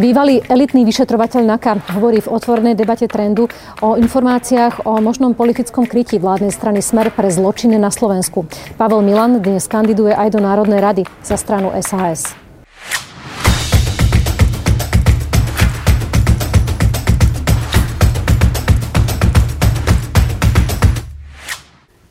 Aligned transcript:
Bývalý 0.00 0.40
elitný 0.48 0.88
vyšetrovateľ 0.88 1.44
NAKA 1.44 1.92
hovorí 1.92 2.24
v 2.24 2.32
otvornej 2.32 2.72
debate 2.72 3.04
trendu 3.04 3.52
o 3.84 4.00
informáciách 4.00 4.88
o 4.88 4.96
možnom 4.96 5.36
politickom 5.36 5.84
krytí 5.84 6.16
vládnej 6.16 6.56
strany 6.56 6.80
Smer 6.80 7.12
pre 7.12 7.28
zločiny 7.28 7.76
na 7.76 7.92
Slovensku. 7.92 8.48
Pavel 8.80 9.04
Milan 9.04 9.44
dnes 9.44 9.68
kandiduje 9.68 10.16
aj 10.16 10.32
do 10.32 10.40
Národnej 10.40 10.80
rady 10.80 11.02
za 11.20 11.36
stranu 11.36 11.68
SAS. 11.84 12.32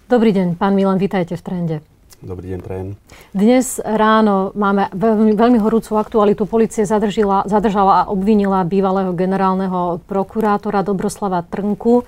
Dobrý 0.06 0.30
deň, 0.30 0.62
pán 0.62 0.78
Milan, 0.78 1.02
vítajte 1.02 1.34
v 1.34 1.42
trende. 1.42 1.99
Dobrý 2.20 2.52
deň, 2.52 2.60
prajem. 2.60 2.88
Dnes 3.32 3.80
ráno 3.80 4.52
máme 4.52 4.92
veľmi, 4.92 5.40
veľmi 5.40 5.60
horúcu 5.64 5.96
aktualitu. 5.96 6.44
Polícia 6.44 6.84
zadržila, 6.84 7.48
zadržala 7.48 8.04
a 8.04 8.08
obvinila 8.12 8.68
bývalého 8.68 9.16
generálneho 9.16 10.04
prokurátora 10.04 10.84
Dobroslava 10.84 11.48
Trnku. 11.48 12.04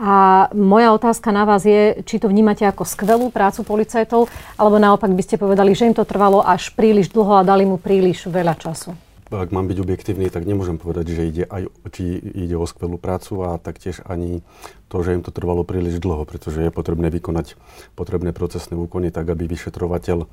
A 0.00 0.48
moja 0.56 0.96
otázka 0.96 1.28
na 1.36 1.44
vás 1.44 1.68
je, 1.68 2.00
či 2.08 2.16
to 2.16 2.32
vnímate 2.32 2.64
ako 2.64 2.88
skvelú 2.88 3.28
prácu 3.28 3.60
policajtov, 3.60 4.32
alebo 4.56 4.80
naopak 4.80 5.12
by 5.12 5.20
ste 5.20 5.36
povedali, 5.36 5.76
že 5.76 5.92
im 5.92 5.94
to 5.94 6.08
trvalo 6.08 6.40
až 6.40 6.72
príliš 6.72 7.12
dlho 7.12 7.36
a 7.36 7.46
dali 7.46 7.68
mu 7.68 7.76
príliš 7.76 8.32
veľa 8.32 8.56
času 8.56 9.11
ak 9.40 9.54
mám 9.54 9.70
byť 9.70 9.78
objektívny, 9.80 10.28
tak 10.28 10.44
nemôžem 10.44 10.76
povedať, 10.76 11.16
že 11.16 11.22
ide 11.24 11.44
aj, 11.48 11.72
či 11.94 12.20
ide 12.20 12.58
o 12.60 12.68
skvelú 12.68 13.00
prácu 13.00 13.40
a 13.48 13.56
taktiež 13.56 14.04
ani 14.04 14.44
to, 14.92 15.00
že 15.00 15.16
im 15.16 15.22
to 15.24 15.32
trvalo 15.32 15.64
príliš 15.64 16.02
dlho, 16.02 16.28
pretože 16.28 16.60
je 16.60 16.68
potrebné 16.68 17.08
vykonať 17.08 17.56
potrebné 17.96 18.36
procesné 18.36 18.76
úkony 18.76 19.08
tak, 19.08 19.32
aby 19.32 19.48
vyšetrovateľ 19.48 20.28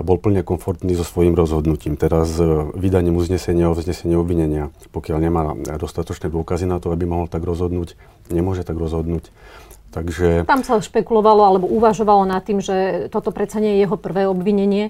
bol 0.00 0.16
plne 0.16 0.40
komfortný 0.40 0.96
so 0.96 1.04
svojím 1.04 1.36
rozhodnutím. 1.36 2.00
Teraz 2.00 2.40
vydaním 2.72 3.20
uznesenia 3.20 3.68
o 3.68 3.76
vznesení 3.76 4.16
obvinenia, 4.16 4.72
pokiaľ 4.96 5.18
nemá 5.20 5.42
dostatočné 5.76 6.32
dôkazy 6.32 6.64
na 6.64 6.80
to, 6.80 6.88
aby 6.88 7.04
mohol 7.04 7.28
tak 7.28 7.44
rozhodnúť, 7.44 7.92
nemôže 8.32 8.64
tak 8.64 8.80
rozhodnúť. 8.80 9.28
Takže... 9.92 10.48
Tam 10.48 10.64
sa 10.64 10.80
špekulovalo 10.80 11.44
alebo 11.44 11.66
uvažovalo 11.68 12.24
nad 12.24 12.44
tým, 12.44 12.64
že 12.64 13.08
toto 13.12 13.28
predsa 13.28 13.60
nie 13.60 13.76
je 13.76 13.84
jeho 13.84 13.96
prvé 14.00 14.24
obvinenie 14.24 14.88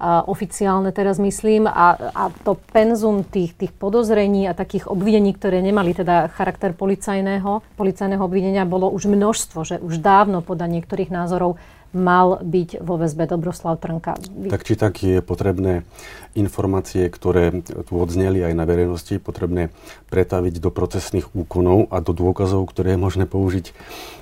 oficiálne 0.00 0.90
teraz 0.96 1.20
myslím, 1.20 1.68
a, 1.68 2.12
a 2.16 2.24
to 2.32 2.56
penzum 2.72 3.20
tých, 3.20 3.52
tých 3.52 3.72
podozrení 3.76 4.48
a 4.48 4.56
takých 4.56 4.88
obvinení, 4.88 5.36
ktoré 5.36 5.60
nemali 5.60 5.92
teda 5.92 6.32
charakter 6.32 6.72
policajného, 6.72 7.60
policajného 7.76 8.22
obvinenia, 8.24 8.64
bolo 8.64 8.88
už 8.88 9.12
množstvo, 9.12 9.58
že 9.62 9.76
už 9.76 10.00
dávno 10.00 10.40
podľa 10.40 10.80
niektorých 10.80 11.12
názorov 11.12 11.60
mal 11.90 12.38
byť 12.42 12.82
vo 12.82 12.94
väzbe 13.00 13.26
Dobroslav 13.26 13.82
Trnka. 13.82 14.16
Tak 14.50 14.62
či 14.62 14.74
tak 14.78 14.94
je 15.02 15.18
potrebné 15.20 15.82
informácie, 16.38 17.10
ktoré 17.10 17.50
tu 17.60 17.92
odzneli 17.98 18.38
aj 18.46 18.54
na 18.54 18.62
verejnosti, 18.62 19.18
potrebné 19.18 19.74
pretaviť 20.08 20.62
do 20.62 20.70
procesných 20.70 21.34
úkonov 21.34 21.90
a 21.90 21.98
do 21.98 22.14
dôkazov, 22.14 22.70
ktoré 22.70 22.94
je 22.94 23.02
možné 23.02 23.24
použiť 23.26 23.74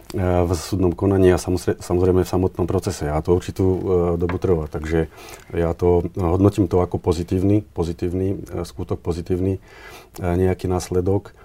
E, 0.08 0.24
v 0.24 0.50
súdnom 0.56 0.96
konaní 0.96 1.28
a 1.28 1.36
samozrejme 1.36 2.24
v 2.24 2.32
samotnom 2.32 2.64
procese. 2.64 3.12
A 3.12 3.20
to 3.20 3.36
určitú 3.36 3.66
e, 3.68 3.80
dobu 4.16 4.40
trvá. 4.40 4.64
Takže 4.64 5.12
ja 5.52 5.76
to 5.76 6.08
hodnotím 6.16 6.64
to 6.64 6.80
ako 6.80 6.96
pozitívny, 6.96 7.60
pozitívny 7.76 8.40
e, 8.40 8.64
skutok, 8.64 9.04
pozitívny 9.04 9.60
nejaký 10.16 10.64
následok. 10.64 11.36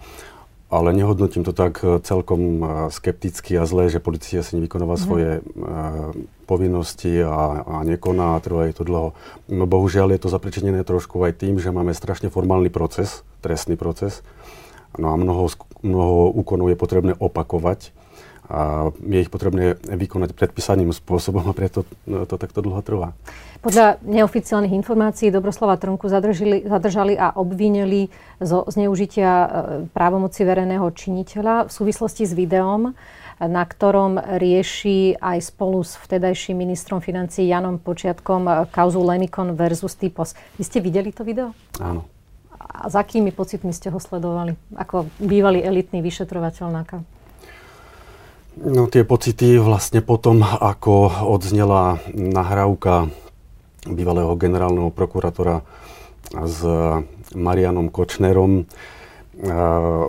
Ale 0.73 0.89
nehodnotím 0.89 1.45
to 1.45 1.53
tak 1.53 1.85
celkom 2.01 2.65
skepticky 2.89 3.53
a 3.61 3.69
zle, 3.69 3.93
že 3.93 4.01
policia 4.01 4.41
si 4.41 4.57
nevykonáva 4.57 4.97
mm-hmm. 4.97 5.05
svoje 5.05 5.29
povinnosti 6.49 7.21
a, 7.21 7.61
a 7.61 7.75
nekoná 7.85 8.33
a 8.33 8.41
trvá 8.41 8.65
je 8.65 8.81
to 8.81 8.83
dlho. 8.89 9.13
No 9.53 9.69
bohužiaľ 9.69 10.17
je 10.17 10.25
to 10.25 10.33
zapričenené 10.33 10.81
trošku 10.81 11.21
aj 11.21 11.45
tým, 11.45 11.61
že 11.61 11.69
máme 11.69 11.93
strašne 11.93 12.33
formálny 12.33 12.73
proces, 12.73 13.21
trestný 13.45 13.77
proces. 13.77 14.25
No 14.97 15.13
a 15.13 15.15
mnoho, 15.17 15.53
mnoho 15.85 16.33
úkonov 16.41 16.73
je 16.73 16.77
potrebné 16.81 17.13
opakovať 17.21 17.93
a 18.53 18.93
je 18.93 19.19
ich 19.25 19.33
potrebné 19.33 19.81
vykonať 19.81 20.37
predpísaným 20.37 20.93
spôsobom 20.93 21.41
a 21.49 21.57
preto 21.57 21.89
no, 22.05 22.29
to 22.29 22.37
takto 22.37 22.61
dlho 22.61 22.85
trvá. 22.85 23.17
Podľa 23.65 23.97
neoficiálnych 24.05 24.75
informácií 24.75 25.33
Dobroslava 25.33 25.79
Trnku 25.79 26.05
zadržali, 26.05 26.67
zadržali 26.67 27.17
a 27.17 27.33
obvinili 27.33 28.13
zo 28.37 28.67
zneužitia 28.67 29.31
e, 29.31 29.47
právomoci 29.89 30.43
verejného 30.43 30.85
činiteľa 30.91 31.65
v 31.65 31.71
súvislosti 31.71 32.27
s 32.27 32.35
videom, 32.35 32.91
na 33.39 33.63
ktorom 33.63 34.19
rieši 34.19 35.17
aj 35.17 35.49
spolu 35.49 35.81
s 35.81 35.95
vtedajším 35.95 36.59
ministrom 36.59 36.99
financí 36.99 37.47
Janom 37.47 37.79
Počiatkom 37.79 38.41
e, 38.45 38.51
kauzu 38.67 38.99
Lemikon 38.99 39.55
versus 39.55 39.95
Typos. 39.95 40.35
Vy 40.59 40.63
ste 40.67 40.83
videli 40.83 41.15
to 41.15 41.23
video? 41.23 41.55
Áno. 41.79 42.05
A 42.59 42.91
s 42.91 42.99
akými 42.99 43.31
pocitmi 43.31 43.71
ste 43.71 43.87
ho 43.87 43.99
sledovali? 43.99 44.59
Ako 44.75 45.07
bývalý 45.23 45.63
elitný 45.63 46.03
vyšetrovateľ 46.03 46.67
NAKA? 46.67 47.22
No 48.53 48.85
tie 48.85 49.01
pocity 49.01 49.57
vlastne 49.57 50.05
potom, 50.05 50.45
ako 50.45 51.09
odznela 51.25 51.97
nahrávka 52.13 53.09
bývalého 53.89 54.37
generálneho 54.37 54.93
prokurátora 54.93 55.65
s 56.29 56.61
Marianom 57.33 57.89
Kočnerom, 57.89 58.69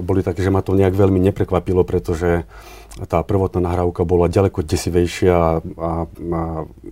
boli 0.05 0.21
také, 0.21 0.45
že 0.45 0.53
ma 0.53 0.61
to 0.61 0.77
nejak 0.77 0.93
veľmi 0.93 1.17
neprekvapilo, 1.33 1.89
pretože 1.89 2.45
tá 3.09 3.25
prvotná 3.25 3.65
nahrávka 3.65 4.05
bola 4.07 4.31
ďaleko 4.31 4.63
desivejšia 4.63 5.35
a, 5.35 5.51
a, 5.51 5.93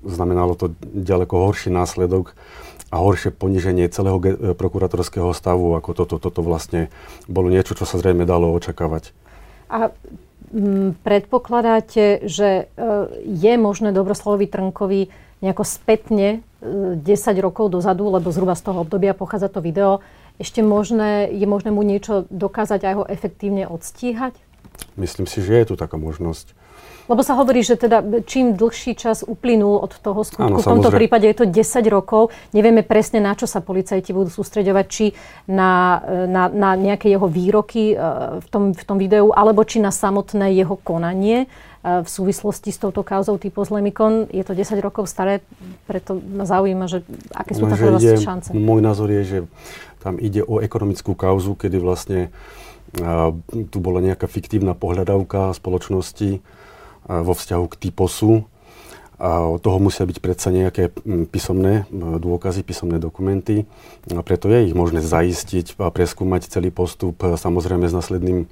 znamenalo 0.03 0.59
to 0.59 0.75
ďaleko 0.83 1.47
horší 1.47 1.71
následok 1.71 2.35
a 2.91 2.99
horšie 2.99 3.31
poniženie 3.31 3.87
celého 3.93 4.19
ge- 4.19 4.37
prokurátorského 4.59 5.31
stavu, 5.31 5.79
ako 5.79 5.91
toto, 5.95 6.17
toto 6.19 6.41
vlastne 6.43 6.91
bolo 7.31 7.53
niečo, 7.53 7.79
čo 7.79 7.87
sa 7.87 8.03
zrejme 8.03 8.27
dalo 8.27 8.51
očakávať. 8.51 9.15
A 9.71 9.95
predpokladáte, 11.01 12.29
že 12.29 12.49
e, 12.49 12.65
je 13.25 13.53
možné 13.57 13.91
Dobroslavovi 13.97 14.47
Trnkovi 14.47 15.09
nejako 15.41 15.65
spätne 15.65 16.45
10 16.61 17.03
e, 17.03 17.41
rokov 17.41 17.73
dozadu, 17.73 18.13
lebo 18.13 18.29
zhruba 18.29 18.53
z 18.53 18.69
toho 18.69 18.85
obdobia 18.85 19.17
pochádza 19.17 19.49
to 19.49 19.65
video, 19.65 20.05
ešte 20.37 20.65
možné, 20.65 21.29
je 21.33 21.45
možné 21.49 21.73
mu 21.73 21.85
niečo 21.85 22.25
dokázať 22.29 22.81
a 22.85 22.97
ho 23.01 23.05
efektívne 23.09 23.69
odstíhať? 23.69 24.37
Myslím 24.97 25.29
si, 25.29 25.45
že 25.45 25.61
je 25.61 25.69
tu 25.73 25.75
taká 25.77 26.01
možnosť. 26.01 26.57
Lebo 27.11 27.27
sa 27.27 27.35
hovorí, 27.35 27.67
že 27.67 27.75
teda 27.75 27.99
čím 28.23 28.55
dlhší 28.55 28.95
čas 28.95 29.27
uplynul 29.27 29.83
od 29.83 29.91
toho 29.99 30.23
skutku, 30.23 30.59
Áno, 30.59 30.63
v 30.63 30.71
tomto 30.79 30.91
prípade 30.95 31.27
je 31.27 31.37
to 31.43 31.47
10 31.51 31.83
rokov, 31.91 32.31
nevieme 32.55 32.87
presne 32.87 33.19
na 33.19 33.35
čo 33.35 33.51
sa 33.51 33.59
policajti 33.59 34.15
budú 34.15 34.31
sústreďovať, 34.31 34.87
či 34.87 35.07
na, 35.51 35.99
na, 36.31 36.47
na 36.47 36.71
nejaké 36.79 37.11
jeho 37.11 37.27
výroky 37.27 37.93
e, 37.93 37.97
v 38.39 38.47
tom, 38.47 38.71
v 38.71 38.85
tom 38.87 38.97
videu, 39.03 39.35
alebo 39.35 39.67
či 39.67 39.83
na 39.83 39.91
samotné 39.91 40.55
jeho 40.55 40.79
konanie 40.79 41.45
e, 41.45 41.47
v 41.83 42.09
súvislosti 42.09 42.71
s 42.71 42.79
touto 42.79 43.03
kauzou 43.03 43.35
typu 43.35 43.67
Lemikon. 43.67 44.31
Je 44.31 44.47
to 44.47 44.55
10 44.55 44.79
rokov 44.79 45.11
staré, 45.11 45.43
preto 45.91 46.15
ma 46.15 46.47
zaujíma, 46.47 46.87
že 46.87 47.03
aké 47.35 47.59
sú 47.59 47.67
no, 47.67 47.75
tam 47.75 47.99
ide, 47.99 48.15
šance. 48.23 48.55
Môj 48.55 48.79
názor 48.79 49.11
je, 49.11 49.23
že 49.27 49.39
tam 49.99 50.23
ide 50.23 50.47
o 50.47 50.63
ekonomickú 50.63 51.19
kauzu, 51.19 51.55
kedy 51.55 51.79
vlastne 51.79 52.35
uh, 52.99 53.31
tu 53.71 53.79
bola 53.79 54.03
nejaká 54.03 54.27
fiktívna 54.27 54.75
pohľadavka 54.75 55.55
spoločnosti, 55.55 56.43
vo 57.07 57.33
vzťahu 57.35 57.65
k 57.73 57.79
typosu. 57.89 58.47
A 59.23 59.55
toho 59.63 59.79
musia 59.79 60.03
byť 60.03 60.19
predsa 60.19 60.51
nejaké 60.51 60.91
písomné 61.31 61.87
dôkazy, 61.95 62.67
písomné 62.67 62.99
dokumenty. 62.99 63.71
A 64.11 64.19
preto 64.27 64.51
je 64.51 64.67
ich 64.67 64.75
možné 64.75 64.99
zaistiť 64.99 65.79
a 65.79 65.95
preskúmať 65.95 66.51
celý 66.51 66.75
postup, 66.75 67.23
samozrejme 67.23 67.87
s 67.87 67.95
následným 67.95 68.51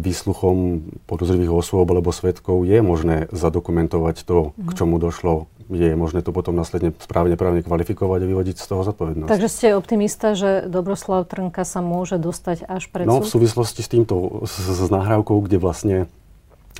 výsluchom 0.00 0.88
podozrivých 1.04 1.52
osôb 1.52 1.84
alebo 1.92 2.08
svetkov 2.08 2.64
je 2.64 2.80
možné 2.80 3.28
zadokumentovať 3.30 4.24
to, 4.24 4.56
k 4.56 4.70
čomu 4.72 4.96
došlo. 4.96 5.46
Je 5.70 5.94
možné 5.94 6.24
to 6.24 6.34
potom 6.34 6.56
následne 6.58 6.90
správne 6.98 7.38
právne 7.38 7.62
kvalifikovať 7.62 8.26
a 8.26 8.26
vyvodiť 8.26 8.56
z 8.58 8.66
toho 8.66 8.82
zodpovednosť. 8.82 9.30
Takže 9.30 9.48
ste 9.52 9.78
optimista, 9.78 10.34
že 10.34 10.66
Dobroslav 10.66 11.30
Trnka 11.30 11.62
sa 11.62 11.78
môže 11.78 12.18
dostať 12.18 12.66
až 12.66 12.90
pred 12.90 13.06
No, 13.06 13.22
v 13.22 13.30
súvislosti 13.30 13.84
s 13.84 13.88
týmto, 13.92 14.42
s, 14.48 14.58
s 14.58 14.88
nahrávkou, 14.90 15.36
kde 15.46 15.62
vlastne 15.62 15.96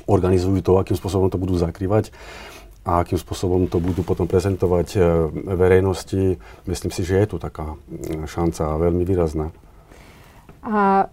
organizujú 0.09 0.59
to, 0.61 0.77
akým 0.77 0.97
spôsobom 0.97 1.29
to 1.31 1.37
budú 1.37 1.55
zakrývať 1.55 2.11
a 2.81 3.05
akým 3.05 3.17
spôsobom 3.21 3.69
to 3.69 3.77
budú 3.77 4.01
potom 4.01 4.25
prezentovať 4.25 4.87
e, 4.97 4.99
verejnosti. 5.53 6.41
Myslím 6.65 6.89
si, 6.89 7.05
že 7.05 7.21
je 7.21 7.25
tu 7.29 7.37
taká 7.37 7.77
mm, 7.77 8.25
šanca 8.25 8.81
veľmi 8.81 9.05
výrazná. 9.05 9.53
A 10.65 11.05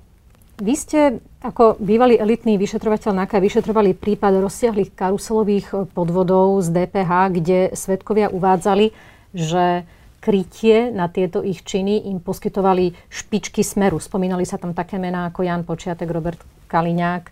vy 0.59 0.75
ste 0.75 1.21
ako 1.39 1.79
bývalý 1.79 2.19
elitný 2.19 2.57
vyšetrovateľ 2.59 3.15
NAKA 3.15 3.39
vyšetrovali 3.39 3.95
prípad 3.95 4.43
rozsiahlých 4.43 4.91
karuselových 4.97 5.93
podvodov 5.93 6.59
z 6.65 6.73
DPH, 6.73 7.13
kde 7.37 7.59
svetkovia 7.77 8.33
uvádzali, 8.33 8.91
že 9.37 9.87
krytie 10.19 10.91
na 10.91 11.07
tieto 11.07 11.47
ich 11.47 11.63
činy 11.63 12.11
im 12.11 12.19
poskytovali 12.19 12.91
špičky 13.07 13.63
smeru. 13.63 14.03
Spomínali 14.03 14.43
sa 14.43 14.59
tam 14.59 14.75
také 14.75 14.99
mená 14.99 15.31
ako 15.31 15.47
Jan 15.47 15.63
Počiatek, 15.63 16.11
Robert 16.11 16.41
Kaliňák. 16.67 17.25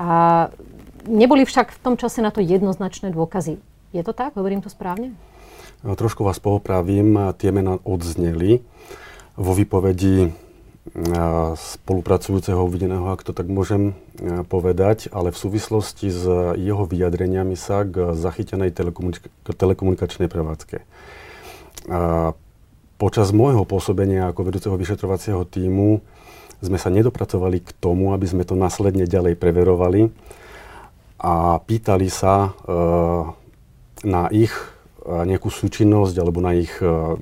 A 0.00 0.08
Neboli 1.08 1.48
však 1.48 1.72
v 1.76 1.80
tom 1.80 1.94
čase 1.96 2.20
na 2.20 2.28
to 2.32 2.44
jednoznačné 2.44 3.12
dôkazy. 3.14 3.56
Je 3.96 4.02
to 4.04 4.12
tak? 4.12 4.36
Hovorím 4.36 4.60
to 4.60 4.68
správne? 4.68 5.16
Trošku 5.80 6.24
vás 6.24 6.36
popravím. 6.36 7.16
Tie 7.40 7.48
mená 7.54 7.80
odzneli. 7.84 8.60
vo 9.40 9.52
výpovedi 9.56 10.28
spolupracujúceho 11.56 12.60
uvideného, 12.60 13.08
ak 13.12 13.24
to 13.24 13.32
tak 13.32 13.48
môžem 13.48 13.96
povedať, 14.48 15.12
ale 15.12 15.32
v 15.32 15.38
súvislosti 15.38 16.08
s 16.12 16.24
jeho 16.56 16.84
vyjadreniami 16.88 17.56
sa 17.56 17.84
k 17.84 18.16
zachytenej 18.16 18.72
telekomunika- 18.74 19.30
telekomunikačnej 19.44 20.28
prevádzke. 20.28 20.82
Počas 23.00 23.28
môjho 23.32 23.64
pôsobenia 23.64 24.28
ako 24.28 24.40
vedúceho 24.44 24.76
vyšetrovacieho 24.76 25.48
týmu 25.48 26.04
sme 26.60 26.76
sa 26.76 26.92
nedopracovali 26.92 27.64
k 27.64 27.72
tomu, 27.80 28.12
aby 28.12 28.28
sme 28.28 28.44
to 28.44 28.52
následne 28.52 29.08
ďalej 29.08 29.40
preverovali 29.40 30.12
a 31.20 31.60
pýtali 31.60 32.08
sa 32.08 32.56
na 34.00 34.32
ich 34.32 34.52
nejakú 35.04 35.48
súčinnosť 35.48 36.14
alebo 36.20 36.44
na 36.44 36.52
ich 36.54 36.70
uh, 36.84 37.16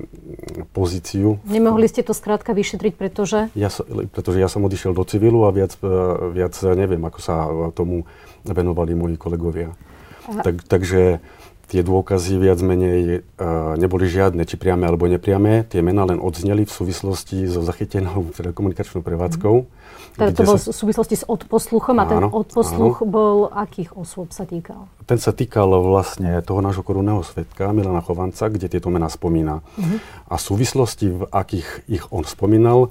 pozíciu. 0.75 1.39
Nemohli 1.47 1.87
ste 1.87 2.03
to 2.03 2.11
skrátka 2.11 2.51
vyšetriť, 2.51 2.95
pretože? 2.99 3.49
Ja, 3.55 3.71
pretože 4.11 4.43
ja 4.43 4.51
som 4.51 4.67
odišiel 4.67 4.93
do 4.93 5.07
civilu 5.07 5.47
a 5.47 5.55
viac, 5.55 5.79
viac 6.35 6.59
neviem, 6.75 7.01
ako 7.07 7.19
sa 7.23 7.35
tomu 7.73 8.05
venovali 8.43 8.99
moji 8.99 9.17
kolegovia. 9.17 9.71
Tak, 10.29 10.67
takže 10.69 11.23
tie 11.69 11.85
dôkazy 11.85 12.41
viac 12.41 12.59
menej 12.65 13.21
uh, 13.21 13.77
neboli 13.77 14.09
žiadne, 14.09 14.41
či 14.49 14.57
priame 14.57 14.89
alebo 14.89 15.05
nepriame. 15.05 15.69
Tie 15.69 15.85
mená 15.85 16.09
len 16.09 16.17
odzneli 16.17 16.65
v 16.65 16.73
súvislosti 16.73 17.45
so 17.45 17.61
zachytenou 17.61 18.33
telekomunikačnou 18.33 19.05
prevádzkou. 19.05 19.55
Mm. 19.69 19.77
Teda 20.19 20.35
to 20.35 20.43
bol 20.51 20.59
v 20.59 20.75
súvislosti 20.75 21.15
s 21.15 21.25
odposluchom 21.31 21.95
a 22.03 22.05
ten 22.11 22.27
odposluch 22.27 23.07
áno. 23.07 23.07
bol 23.07 23.37
akých 23.55 23.95
osôb 23.95 24.35
sa 24.35 24.43
týkal? 24.43 24.91
Ten 25.07 25.23
sa 25.23 25.31
týkal 25.31 25.71
vlastne 25.79 26.43
toho 26.43 26.59
nášho 26.59 26.83
korunného 26.83 27.23
svetka, 27.23 27.71
Milana 27.71 28.03
Chovanca, 28.03 28.51
kde 28.51 28.67
tieto 28.67 28.91
mená 28.91 29.07
spomína. 29.07 29.63
Uh-huh. 29.63 29.99
A 30.27 30.35
súvislosti, 30.35 31.15
v 31.15 31.23
akých 31.31 31.87
ich 31.87 32.05
on 32.11 32.27
spomínal, 32.27 32.91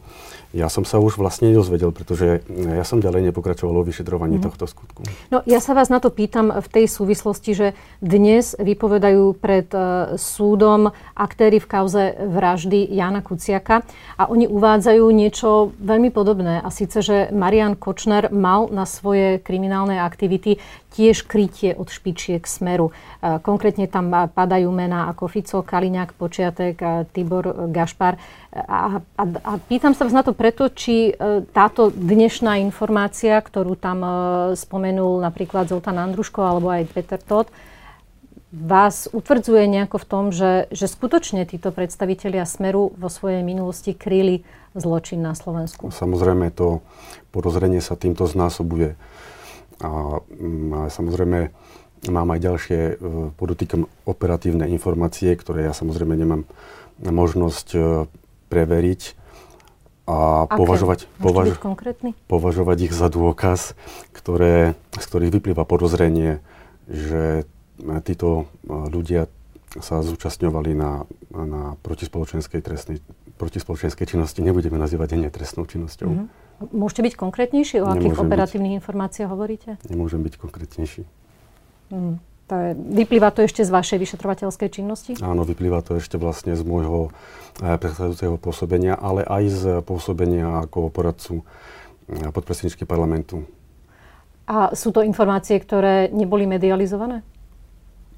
ja 0.55 0.71
som 0.71 0.87
sa 0.87 0.99
už 0.99 1.19
vlastne 1.19 1.51
dozvedel, 1.51 1.91
pretože 1.91 2.43
ja 2.47 2.85
som 2.87 3.03
ďalej 3.03 3.31
nepokračoval 3.31 3.81
o 3.81 3.83
vyšetrovaní 3.83 4.39
mm-hmm. 4.39 4.47
tohto 4.47 4.65
skutku. 4.67 5.01
No 5.27 5.43
ja 5.43 5.59
sa 5.59 5.75
vás 5.75 5.91
na 5.91 5.99
to 5.99 6.07
pýtam 6.07 6.51
v 6.51 6.67
tej 6.71 6.85
súvislosti, 6.87 7.51
že 7.51 7.67
dnes 7.99 8.55
vypovedajú 8.55 9.35
pred 9.37 9.67
uh, 9.75 10.15
súdom 10.15 10.95
aktéry 11.13 11.59
v 11.59 11.67
kauze 11.67 12.03
vraždy 12.15 12.87
Jana 12.95 13.19
Kuciaka 13.19 13.83
a 14.15 14.31
oni 14.31 14.47
uvádzajú 14.47 15.03
niečo 15.11 15.75
veľmi 15.83 16.09
podobné 16.15 16.63
a 16.63 16.69
síce, 16.71 17.03
že 17.03 17.27
Marian 17.35 17.75
Kočner 17.75 18.31
mal 18.31 18.71
na 18.71 18.87
svoje 18.87 19.43
kriminálne 19.43 19.99
aktivity 19.99 20.59
tiež 20.97 21.29
krytie 21.29 21.77
od 21.77 21.93
špičiek 21.93 22.41
smeru. 22.41 22.89
E, 22.89 23.37
konkrétne 23.45 23.85
tam 23.85 24.09
padajú 24.09 24.73
mená 24.73 25.13
ako 25.13 25.29
Fico, 25.29 25.61
Kaliňák, 25.61 26.17
Počiatek, 26.17 26.75
Tibor 27.13 27.69
Gašpar. 27.69 28.17
E, 28.17 28.19
a, 28.57 28.97
a, 28.97 29.23
a 29.45 29.51
pýtam 29.61 29.93
sa 29.93 30.09
vás 30.09 30.17
na 30.17 30.25
to 30.25 30.33
preto, 30.33 30.73
či 30.73 31.13
e, 31.13 31.45
táto 31.53 31.93
dnešná 31.93 32.57
informácia, 32.65 33.37
ktorú 33.37 33.77
tam 33.77 34.01
spomenul 34.57 35.21
napríklad 35.21 35.69
Zoltán 35.69 36.01
Andruško 36.01 36.41
alebo 36.41 36.73
aj 36.73 36.89
Peter 36.89 37.21
Todt, 37.21 37.53
vás 38.51 39.11
utvrdzuje 39.11 39.67
nejako 39.67 39.97
v 39.99 40.05
tom, 40.07 40.25
že, 40.31 40.71
že 40.71 40.87
skutočne 40.87 41.43
títo 41.43 41.75
predstavitelia 41.75 42.47
Smeru 42.47 42.95
vo 42.95 43.11
svojej 43.11 43.43
minulosti 43.43 43.91
kryli 43.91 44.47
zločin 44.71 45.19
na 45.19 45.35
Slovensku? 45.35 45.91
Samozrejme, 45.91 46.49
to 46.55 46.79
podozrenie 47.35 47.83
sa 47.83 47.99
týmto 47.99 48.23
znásobuje. 48.23 48.95
A, 49.81 50.21
mm, 50.21 50.89
samozrejme 50.89 51.53
mám 52.09 52.29
aj 52.33 52.39
ďalšie, 52.39 52.79
e, 52.79 52.93
podotýkam 53.33 53.89
operatívne 54.05 54.69
informácie, 54.69 55.33
ktoré 55.33 55.69
ja 55.69 55.73
samozrejme 55.73 56.13
nemám 56.13 56.43
možnosť 57.01 57.67
e, 57.73 57.79
preveriť 58.49 59.01
a 60.07 60.47
Aké? 60.47 60.55
považovať, 60.55 60.99
považ, 61.19 61.59
považovať 62.31 62.77
ich 62.87 62.93
za 62.95 63.11
dôkaz, 63.11 63.75
ktoré, 64.15 64.79
z 64.95 65.05
ktorých 65.05 65.35
vyplýva 65.35 65.67
podozrenie, 65.67 66.39
že 66.87 67.43
títo 68.07 68.45
e, 68.65 68.73
ľudia 68.87 69.27
sa 69.77 69.99
zúčastňovali 70.01 70.71
na, 70.73 71.03
na 71.33 71.75
protispoločenskej 71.83 72.61
trestnej, 72.63 72.97
protispoločenskej 73.35 74.15
činnosti. 74.15 74.39
Nebudeme 74.41 74.79
nazývať 74.79 75.19
hneď 75.19 75.31
trestnou 75.35 75.67
činnosťou. 75.67 76.09
Mm-hmm. 76.09 76.46
Môžete 76.57 77.01
byť 77.05 77.13
konkrétnejší? 77.17 77.85
O 77.85 77.87
akých 77.87 78.17
operatívnych 78.17 78.73
byť, 78.75 78.79
informáciách 78.81 79.29
hovoríte? 79.29 79.77
Nemôžem 79.93 80.25
byť 80.25 80.33
konkrétnejší. 80.41 81.05
Mm, 81.93 82.17
to 82.49 82.53
je, 82.57 82.69
vyplýva 82.73 83.29
to 83.29 83.45
ešte 83.45 83.61
z 83.61 83.69
vašej 83.69 83.97
vyšetrovateľskej 84.01 84.69
činnosti? 84.73 85.11
Áno, 85.21 85.45
vyplýva 85.45 85.85
to 85.85 86.01
ešte 86.01 86.17
vlastne 86.17 86.57
z 86.57 86.63
môjho 86.65 87.13
eh, 87.61 87.77
predchádzajúceho 87.77 88.41
pôsobenia, 88.41 88.97
ale 88.97 89.21
aj 89.21 89.43
z 89.53 89.63
pôsobenia 89.85 90.65
ako 90.65 90.89
poradcu 90.89 91.45
eh, 92.09 92.33
podpredsedničky 92.33 92.89
parlamentu. 92.89 93.45
A 94.49 94.73
sú 94.73 94.89
to 94.89 95.05
informácie, 95.05 95.59
ktoré 95.61 96.09
neboli 96.09 96.49
medializované? 96.49 97.21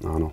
Áno 0.00 0.32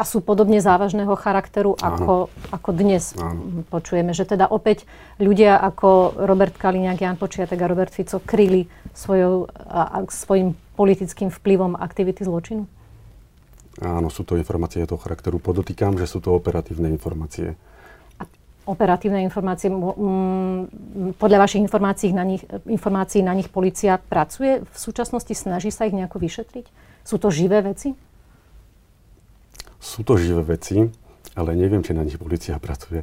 a 0.00 0.02
sú 0.08 0.24
podobne 0.24 0.64
závažného 0.64 1.12
charakteru, 1.12 1.76
ako, 1.76 2.32
ako 2.48 2.70
dnes 2.72 3.12
Áno. 3.20 3.60
počujeme. 3.68 4.16
Že 4.16 4.32
teda 4.32 4.48
opäť 4.48 4.88
ľudia 5.20 5.60
ako 5.60 6.16
Robert 6.24 6.56
Kaliňák, 6.56 6.96
Jan 6.96 7.20
Počiatek 7.20 7.60
a 7.60 7.68
Robert 7.68 7.92
Fico 7.92 8.16
kryli 8.16 8.64
svojou, 8.96 9.52
a, 9.52 10.00
a, 10.00 10.08
svojim 10.08 10.56
politickým 10.80 11.28
vplyvom 11.28 11.76
aktivity 11.76 12.24
zločinu? 12.24 12.64
Áno, 13.84 14.08
sú 14.08 14.24
to 14.24 14.40
informácie 14.40 14.88
toho 14.88 14.96
charakteru. 14.96 15.36
Podotýkam, 15.36 16.00
že 16.00 16.08
sú 16.08 16.24
to 16.24 16.32
operatívne 16.32 16.88
informácie. 16.88 17.60
Operatívne 18.64 19.20
informácie, 19.20 19.68
podľa 21.16 21.38
vašich 21.44 21.60
informácií 21.60 22.16
na, 22.16 22.24
nich, 22.24 22.44
informácií 22.64 23.20
na 23.20 23.36
nich 23.36 23.52
policia 23.52 24.00
pracuje 24.00 24.64
v 24.64 24.76
súčasnosti? 24.76 25.32
Snaží 25.36 25.68
sa 25.68 25.84
ich 25.84 25.96
nejako 25.96 26.20
vyšetriť? 26.24 26.66
Sú 27.04 27.20
to 27.20 27.28
živé 27.28 27.60
veci? 27.60 27.96
Sú 29.80 30.04
to 30.04 30.20
živé 30.20 30.44
veci, 30.44 30.92
ale 31.34 31.56
neviem, 31.56 31.80
či 31.80 31.96
na 31.96 32.04
nich 32.04 32.20
policia 32.20 32.60
pracuje. 32.60 33.02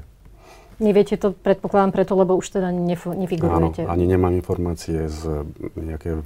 Neviete 0.77 1.18
to, 1.18 1.33
predpokladám 1.33 1.89
preto, 1.89 2.13
lebo 2.13 2.38
už 2.38 2.53
teda 2.53 2.69
nef- 2.69 3.09
nefigurujete. 3.09 3.89
Áno, 3.89 3.97
ani 3.97 4.06
nemám 4.06 4.29
informácie 4.38 5.09
z 5.09 5.50
nejaké 5.74 6.21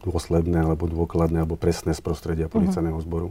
dôsledné 0.00 0.64
alebo 0.64 0.88
dôkladné 0.88 1.44
alebo 1.44 1.60
presné 1.60 1.92
z 1.92 2.00
prostredia 2.00 2.48
mhm. 2.48 2.52
policajného 2.56 2.96
uh-huh. 2.96 3.04
zboru. 3.04 3.28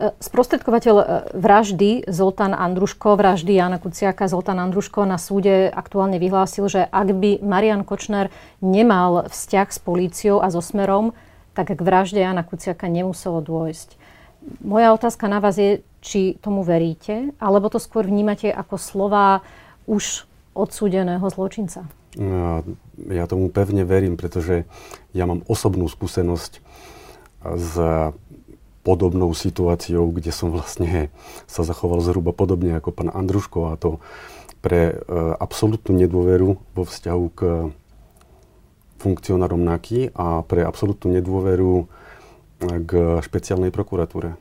E, 0.00 0.16
sprostredkovateľ 0.16 0.96
e, 0.96 1.04
vraždy 1.36 2.08
Zoltán 2.08 2.56
Andruško, 2.56 3.20
vraždy 3.20 3.60
Jana 3.60 3.76
Kuciaka, 3.76 4.32
Zoltán 4.32 4.64
Andruško 4.64 5.04
na 5.04 5.20
súde 5.20 5.68
aktuálne 5.68 6.16
vyhlásil, 6.16 6.72
že 6.72 6.88
ak 6.88 7.12
by 7.12 7.44
Marian 7.44 7.84
Kočner 7.84 8.32
nemal 8.64 9.28
vzťah 9.28 9.68
s 9.68 9.76
políciou 9.76 10.40
a 10.40 10.48
so 10.48 10.64
Smerom, 10.64 11.12
tak 11.52 11.68
k 11.68 11.80
vražde 11.84 12.24
Jana 12.24 12.40
Kuciaka 12.48 12.88
nemuselo 12.88 13.44
dôjsť. 13.44 14.00
Moja 14.62 14.94
otázka 14.94 15.30
na 15.30 15.38
vás 15.38 15.58
je, 15.58 15.82
či 16.02 16.34
tomu 16.42 16.66
veríte, 16.66 17.30
alebo 17.38 17.70
to 17.70 17.78
skôr 17.78 18.06
vnímate 18.06 18.50
ako 18.50 18.74
slova 18.74 19.46
už 19.86 20.26
odsúdeného 20.52 21.22
zločinca? 21.30 21.86
Ja 23.08 23.24
tomu 23.24 23.48
pevne 23.48 23.88
verím, 23.88 24.20
pretože 24.20 24.68
ja 25.16 25.24
mám 25.24 25.46
osobnú 25.48 25.88
skúsenosť 25.88 26.60
s 27.42 27.74
podobnou 28.82 29.30
situáciou, 29.30 30.10
kde 30.10 30.34
som 30.34 30.50
vlastne 30.50 31.08
sa 31.46 31.62
zachoval 31.62 32.02
zhruba 32.02 32.34
podobne 32.34 32.74
ako 32.76 32.90
pán 32.90 33.08
Andruško 33.14 33.72
a 33.72 33.78
to 33.78 34.02
pre 34.62 34.94
e, 34.94 34.94
absolútnu 35.38 35.94
nedôveru 35.94 36.58
vo 36.58 36.82
vzťahu 36.82 37.24
k 37.34 37.40
funkcionárom 39.02 39.62
NAKY 39.62 40.14
a 40.14 40.46
pre 40.46 40.62
absolútnu 40.62 41.18
nedôveru 41.18 41.90
k 42.62 43.20
špeciálnej 43.20 43.74
prokuratúre. 43.74 44.38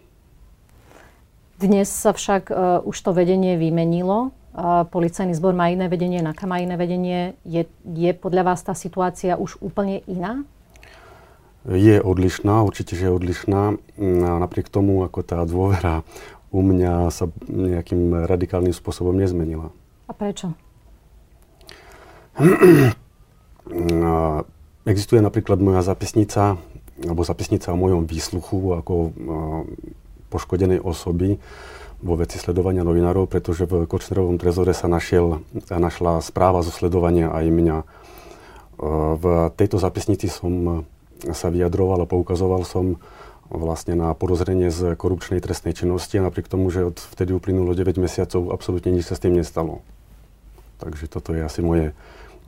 Dnes 1.62 1.90
sa 1.94 2.10
však 2.13 2.44
uh, 2.50 2.82
už 2.82 2.98
to 2.98 3.13
vedenie 3.13 3.54
vymenilo. 3.54 4.34
Uh, 4.51 4.84
policajný 4.90 5.38
zbor 5.38 5.54
má 5.54 5.70
iné 5.70 5.86
vedenie, 5.86 6.18
NAKA 6.18 6.50
má 6.50 6.58
iné 6.58 6.74
vedenie. 6.74 7.38
Je, 7.46 7.70
je 7.86 8.12
podľa 8.18 8.54
vás 8.54 8.66
tá 8.66 8.74
situácia 8.74 9.38
už 9.38 9.62
úplne 9.62 10.01
iná? 10.10 10.42
Je 11.70 12.01
odlišná, 12.01 12.66
určite, 12.66 12.98
že 12.98 13.06
je 13.06 13.13
odlišná. 13.13 13.78
A 14.01 14.32
napriek 14.42 14.74
tomu, 14.74 15.06
ako 15.06 15.22
tá 15.22 15.46
dôvera 15.46 16.01
u 16.50 16.66
mňa 16.66 17.13
sa 17.13 17.30
nejakým 17.46 18.25
radikálnym 18.25 18.74
spôsobom 18.74 19.13
nezmenila. 19.13 19.70
A 20.10 20.13
prečo? 20.18 20.58
Existuje 24.82 25.22
napríklad 25.22 25.62
moja 25.62 25.86
zapisnica 25.86 26.58
alebo 27.05 27.25
zapisnica 27.25 27.74
o 27.74 27.79
mojom 27.79 28.05
výsluchu 28.05 28.77
ako 28.77 28.93
poškodenej 30.31 30.79
osoby 30.79 31.41
vo 32.01 32.17
veci 32.17 32.41
sledovania 32.41 32.81
novinárov, 32.81 33.29
pretože 33.29 33.70
v 33.70 33.86
Kočnerovom 33.86 34.41
trezore 34.41 34.74
sa 34.74 34.89
našiel, 34.89 35.46
našla 35.70 36.24
správa 36.25 36.65
zo 36.65 36.74
sledovania 36.74 37.29
aj 37.29 37.46
mňa. 37.46 37.77
V 39.22 39.25
tejto 39.53 39.77
zapisnici 39.77 40.25
som 40.25 40.81
sa 41.22 41.53
vyjadroval 41.53 42.01
a 42.01 42.10
poukazoval 42.10 42.65
som 42.65 42.98
vlastne 43.51 43.93
na 44.00 44.15
podozrenie 44.15 44.74
z 44.74 44.96
korupčnej 44.98 45.43
trestnej 45.43 45.75
činnosti 45.75 46.17
a 46.17 46.25
napriek 46.25 46.50
tomu, 46.50 46.72
že 46.74 46.88
od 46.89 46.98
vtedy 46.98 47.36
uplynulo 47.36 47.75
9 47.75 48.01
mesiacov, 48.01 48.50
absolútne 48.50 48.96
nič 48.96 49.12
sa 49.12 49.20
s 49.20 49.22
tým 49.22 49.38
nestalo. 49.38 49.86
Takže 50.81 51.05
toto 51.05 51.38
je 51.38 51.46
asi 51.46 51.62
moje 51.62 51.93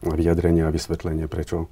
vyjadrenie 0.01 0.65
a 0.65 0.74
vysvetlenie, 0.74 1.29
prečo 1.29 1.69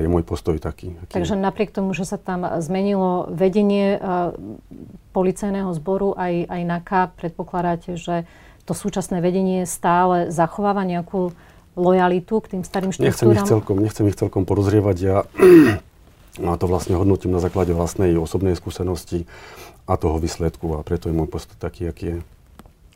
je 0.00 0.08
môj 0.08 0.24
postoj 0.24 0.56
taký. 0.56 0.96
Aký 1.04 1.12
Takže 1.20 1.36
napriek 1.36 1.70
tomu, 1.70 1.92
že 1.92 2.08
sa 2.08 2.16
tam 2.16 2.48
zmenilo 2.64 3.28
vedenie 3.28 4.00
policajného 5.12 5.70
zboru 5.76 6.16
aj, 6.16 6.48
aj 6.48 6.60
NAKA, 6.64 7.00
predpokladáte, 7.20 8.00
že 8.00 8.24
to 8.64 8.72
súčasné 8.72 9.20
vedenie 9.20 9.68
stále 9.68 10.32
zachováva 10.32 10.86
nejakú 10.86 11.36
lojalitu 11.76 12.40
k 12.40 12.56
tým 12.56 12.62
starým 12.64 12.90
štruktúram? 12.94 13.12
Nechcem 13.12 13.30
ich 13.36 13.50
celkom, 13.50 13.76
nechcem 13.78 14.04
ich 14.08 14.16
celkom 14.18 14.42
porozrievať. 14.48 14.96
Ja 15.00 15.16
a 16.48 16.56
to 16.56 16.66
vlastne 16.70 16.94
hodnotím 16.94 17.34
na 17.34 17.42
základe 17.42 17.74
vlastnej 17.74 18.14
osobnej 18.14 18.54
skúsenosti 18.54 19.26
a 19.84 19.98
toho 19.98 20.22
výsledku 20.22 20.78
a 20.78 20.86
preto 20.86 21.10
je 21.10 21.14
môj 21.16 21.26
postoj 21.26 21.58
taký, 21.58 21.90
aký 21.90 22.04
je. 22.06 22.18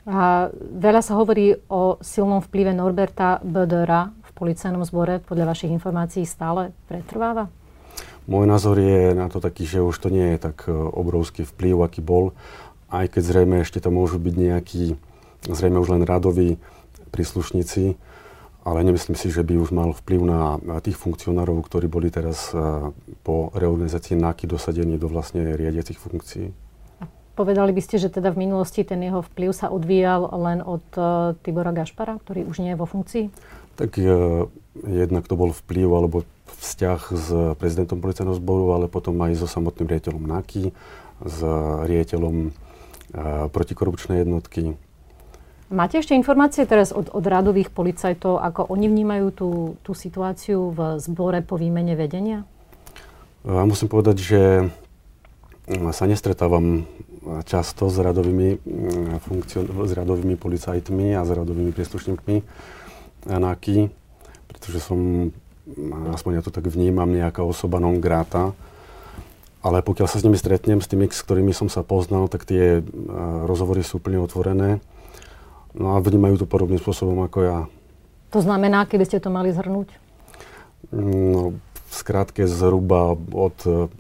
A 0.04 0.52
veľa 0.61 1.00
sa 1.00 1.16
hovorí 1.16 1.56
o 1.73 1.97
silnom 2.04 2.44
vplyve 2.44 2.76
Norberta 2.76 3.40
Bödera 3.40 4.12
policajnom 4.34 4.82
zbore. 4.82 5.22
Podľa 5.22 5.54
vašich 5.54 5.72
informácií 5.72 6.26
stále 6.26 6.74
pretrváva? 6.90 7.48
Môj 8.24 8.48
názor 8.48 8.80
je 8.80 9.12
na 9.12 9.28
to 9.28 9.38
taký, 9.38 9.68
že 9.68 9.84
už 9.84 9.96
to 10.00 10.08
nie 10.08 10.34
je 10.34 10.38
tak 10.40 10.64
e, 10.66 10.72
obrovský 10.72 11.44
vplyv, 11.44 11.84
aký 11.84 12.00
bol. 12.00 12.32
Aj 12.88 13.04
keď 13.06 13.22
zrejme 13.22 13.60
ešte 13.60 13.78
tam 13.84 14.00
môžu 14.00 14.16
byť 14.16 14.34
nejakí, 14.34 14.84
zrejme 15.46 15.78
už 15.78 15.98
len 15.98 16.02
radoví 16.08 16.56
príslušníci, 17.12 17.94
ale 18.64 18.78
nemyslím 18.80 19.12
si, 19.12 19.28
že 19.28 19.44
by 19.44 19.60
už 19.60 19.76
mal 19.76 19.92
vplyv 19.92 20.20
na, 20.24 20.56
tých 20.80 20.96
funkcionárov, 20.96 21.60
ktorí 21.68 21.84
boli 21.84 22.08
teraz 22.08 22.48
po 23.20 23.52
reorganizácii 23.52 24.16
NAKY 24.16 24.48
dosadení 24.48 24.96
do 24.96 25.12
vlastne 25.12 25.52
riadiacich 25.52 26.00
funkcií. 26.00 26.48
Povedali 27.34 27.74
by 27.74 27.82
ste, 27.82 27.98
že 27.98 28.14
teda 28.14 28.30
v 28.30 28.46
minulosti 28.46 28.86
ten 28.86 29.02
jeho 29.02 29.18
vplyv 29.20 29.50
sa 29.50 29.66
odvíjal 29.66 30.30
len 30.38 30.62
od 30.62 30.86
uh, 30.94 31.34
Tibora 31.42 31.74
Gašpara, 31.74 32.22
ktorý 32.22 32.46
už 32.46 32.62
nie 32.62 32.72
je 32.72 32.78
vo 32.78 32.86
funkcii? 32.86 33.26
Tak 33.74 33.98
uh, 33.98 34.46
jednak 34.86 35.26
to 35.26 35.34
bol 35.34 35.50
vplyv 35.50 35.88
alebo 35.90 36.16
vzťah 36.64 37.00
s 37.12 37.28
prezidentom 37.60 38.00
policajného 38.00 38.38
zboru, 38.38 38.72
ale 38.72 38.86
potom 38.88 39.18
aj 39.20 39.36
so 39.36 39.46
samotným 39.50 39.90
riaditeľom 39.90 40.24
NAKY, 40.24 40.72
s 41.24 41.38
riaditeľom 41.84 42.36
uh, 42.48 43.46
protikorupčnej 43.52 44.24
jednotky, 44.24 44.78
Máte 45.72 45.96
ešte 45.96 46.12
informácie 46.12 46.68
teraz 46.68 46.92
od, 46.92 47.08
od 47.08 47.24
radových 47.24 47.72
policajtov, 47.72 48.36
ako 48.36 48.68
oni 48.68 48.86
vnímajú 48.86 49.26
tú, 49.32 49.50
tú 49.80 49.96
situáciu 49.96 50.70
v 50.70 51.00
zbore 51.00 51.40
po 51.40 51.56
výmene 51.56 51.96
vedenia? 51.96 52.44
Ja 53.42 53.64
musím 53.64 53.88
povedať, 53.88 54.16
že 54.20 54.40
sa 55.96 56.04
nestretávam 56.04 56.84
často 57.48 57.88
s 57.88 57.96
radovými, 57.96 58.60
funkcio- 59.24 59.64
s 59.64 59.92
radovými 59.96 60.36
policajtmi 60.36 61.16
a 61.16 61.24
s 61.24 61.30
radovými 61.32 61.72
príslušníkmi 61.72 62.36
NAKY, 63.26 63.88
pretože 64.48 64.78
som, 64.84 65.30
aspoň 66.12 66.40
ja 66.40 66.42
to 66.44 66.52
tak 66.52 66.68
vnímam, 66.68 67.08
nejaká 67.08 67.40
osoba 67.40 67.80
non 67.80 68.00
grata. 68.00 68.52
Ale 69.64 69.80
pokiaľ 69.80 70.06
sa 70.08 70.20
s 70.20 70.24
nimi 70.28 70.36
stretnem, 70.36 70.84
s 70.84 70.88
tými, 70.92 71.08
s 71.08 71.24
ktorými 71.24 71.56
som 71.56 71.72
sa 71.72 71.80
poznal, 71.80 72.28
tak 72.28 72.44
tie 72.44 72.84
rozhovory 73.48 73.80
sú 73.80 73.96
úplne 73.96 74.20
otvorené 74.20 74.84
No 75.74 75.98
a 75.98 76.02
vnímajú 76.02 76.46
to 76.46 76.46
podobným 76.46 76.78
spôsobom 76.78 77.26
ako 77.26 77.38
ja. 77.42 77.58
To 78.30 78.38
znamená, 78.38 78.86
keby 78.86 79.04
ste 79.10 79.18
to 79.18 79.30
mali 79.30 79.50
zhrnúť? 79.50 79.90
No, 80.94 81.58
v 81.90 81.92
skrátke 81.94 82.46
zhruba 82.46 83.18
od 83.18 83.58
eh, 83.66 83.90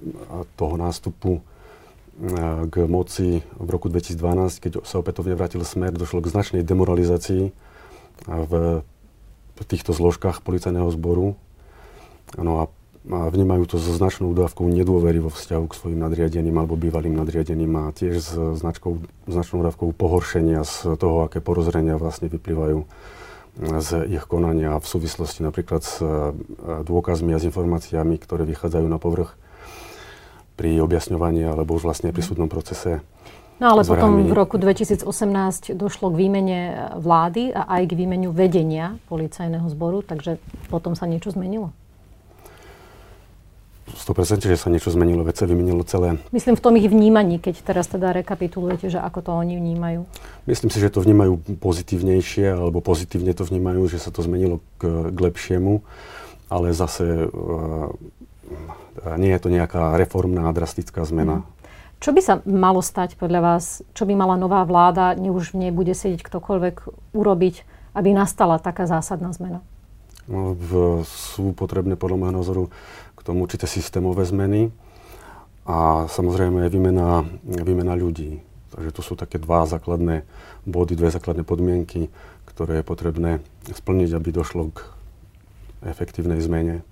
toho 0.54 0.74
nástupu 0.78 1.42
eh, 1.42 2.70
k 2.70 2.74
moci 2.86 3.42
v 3.42 3.68
roku 3.68 3.90
2012, 3.90 4.62
keď 4.62 4.72
sa 4.86 5.02
opätovne 5.02 5.34
vrátil 5.34 5.66
smer, 5.66 5.90
došlo 5.90 6.22
k 6.22 6.30
značnej 6.30 6.62
demoralizácii 6.62 7.50
v 8.24 8.52
týchto 9.62 9.94
zložkách 9.94 10.42
policajného 10.42 10.90
zboru. 10.90 11.38
No 12.34 12.52
a 12.58 12.64
a 13.04 13.28
vnímajú 13.28 13.68
to 13.68 13.76
so 13.76 13.92
značnou 13.92 14.32
dávkou 14.32 14.64
nedôvery 14.64 15.20
vo 15.20 15.28
vzťahu 15.28 15.64
k 15.68 15.76
svojim 15.76 16.00
nadriadeným 16.00 16.56
alebo 16.56 16.72
bývalým 16.72 17.12
nadriadeným 17.12 17.68
a 17.76 17.92
tiež 17.92 18.16
s 18.16 18.32
značkou, 18.32 18.96
značnou 19.28 19.60
dávkou 19.60 19.92
pohoršenia 19.92 20.64
z 20.64 20.96
toho, 20.96 21.28
aké 21.28 21.44
porozrenia 21.44 22.00
vlastne 22.00 22.32
vyplývajú 22.32 22.88
z 23.60 23.90
ich 24.08 24.24
konania 24.24 24.80
v 24.80 24.86
súvislosti 24.88 25.44
napríklad 25.44 25.84
s 25.84 26.02
e, 26.02 26.32
dôkazmi 26.82 27.36
a 27.36 27.38
s 27.38 27.46
informáciami, 27.46 28.18
ktoré 28.18 28.42
vychádzajú 28.48 28.86
na 28.88 28.98
povrch 28.98 29.36
pri 30.54 30.78
objasňovaní 30.80 31.42
alebo 31.44 31.74
už 31.74 31.86
vlastne 31.86 32.14
pri 32.14 32.22
súdnom 32.22 32.46
procese. 32.46 33.02
No 33.62 33.70
ale 33.70 33.86
potom 33.86 34.26
v 34.26 34.34
roku 34.34 34.58
2018 34.58 35.06
došlo 35.78 36.10
k 36.10 36.16
výmene 36.18 36.60
vlády 36.98 37.54
a 37.54 37.78
aj 37.78 37.82
k 37.86 37.92
výmeniu 37.94 38.34
vedenia 38.34 38.98
policajného 39.06 39.70
zboru, 39.70 40.02
takže 40.02 40.42
potom 40.66 40.98
sa 40.98 41.06
niečo 41.06 41.30
zmenilo? 41.30 41.70
100%, 43.94 44.42
že 44.42 44.58
sa 44.58 44.72
niečo 44.72 44.90
zmenilo, 44.90 45.22
veď 45.22 45.44
sa 45.44 45.46
vymenilo 45.46 45.86
celé. 45.86 46.18
Myslím 46.34 46.58
v 46.58 46.64
tom 46.64 46.74
ich 46.74 46.88
vnímaní, 46.90 47.38
keď 47.38 47.62
teraz 47.62 47.86
teda 47.86 48.10
rekapitulujete, 48.16 48.90
že 48.90 48.98
ako 48.98 49.20
to 49.22 49.30
oni 49.30 49.54
vnímajú. 49.60 50.08
Myslím 50.50 50.72
si, 50.74 50.82
že 50.82 50.90
to 50.90 51.04
vnímajú 51.04 51.38
pozitívnejšie, 51.62 52.58
alebo 52.58 52.82
pozitívne 52.82 53.30
to 53.36 53.46
vnímajú, 53.46 53.86
že 53.86 54.02
sa 54.02 54.10
to 54.10 54.24
zmenilo 54.24 54.64
k, 54.82 55.14
k 55.14 55.18
lepšiemu, 55.20 55.84
ale 56.48 56.74
zase 56.74 57.28
uh, 57.28 57.92
nie 59.18 59.30
je 59.34 59.40
to 59.40 59.48
nejaká 59.50 59.98
reformná, 59.98 60.50
drastická 60.54 61.02
zmena. 61.06 61.42
Mm. 61.42 61.46
Čo 62.02 62.10
by 62.12 62.20
sa 62.20 62.34
malo 62.44 62.84
stať 62.84 63.16
podľa 63.16 63.40
vás? 63.40 63.80
Čo 63.96 64.04
by 64.04 64.12
mala 64.12 64.36
nová 64.36 64.60
vláda, 64.68 65.16
ne 65.16 65.32
už 65.32 65.56
v 65.56 65.66
nej 65.66 65.72
bude 65.72 65.96
sedieť 65.96 66.20
ktokoľvek, 66.20 66.76
urobiť, 67.16 67.54
aby 67.96 68.12
nastala 68.12 68.60
taká 68.60 68.84
zásadná 68.84 69.32
zmena? 69.32 69.64
No, 70.28 70.56
v, 70.56 71.00
sú 71.04 71.52
potrebné 71.56 71.96
podľa 71.96 72.16
môjho 72.16 72.36
názoru 72.36 72.64
tomu 73.24 73.48
určité 73.48 73.64
systémové 73.64 74.28
zmeny 74.28 74.68
a 75.64 76.04
samozrejme 76.12 76.68
výmena, 76.68 77.24
výmena 77.42 77.96
ľudí. 77.96 78.44
Takže 78.76 78.90
to 78.92 79.00
sú 79.00 79.12
také 79.16 79.40
dva 79.40 79.64
základné 79.64 80.28
body, 80.68 80.92
dve 80.92 81.08
základné 81.08 81.42
podmienky, 81.42 82.12
ktoré 82.44 82.84
je 82.84 82.84
potrebné 82.84 83.40
splniť, 83.72 84.12
aby 84.12 84.28
došlo 84.28 84.76
k 84.76 84.84
efektívnej 85.88 86.38
zmene. 86.44 86.84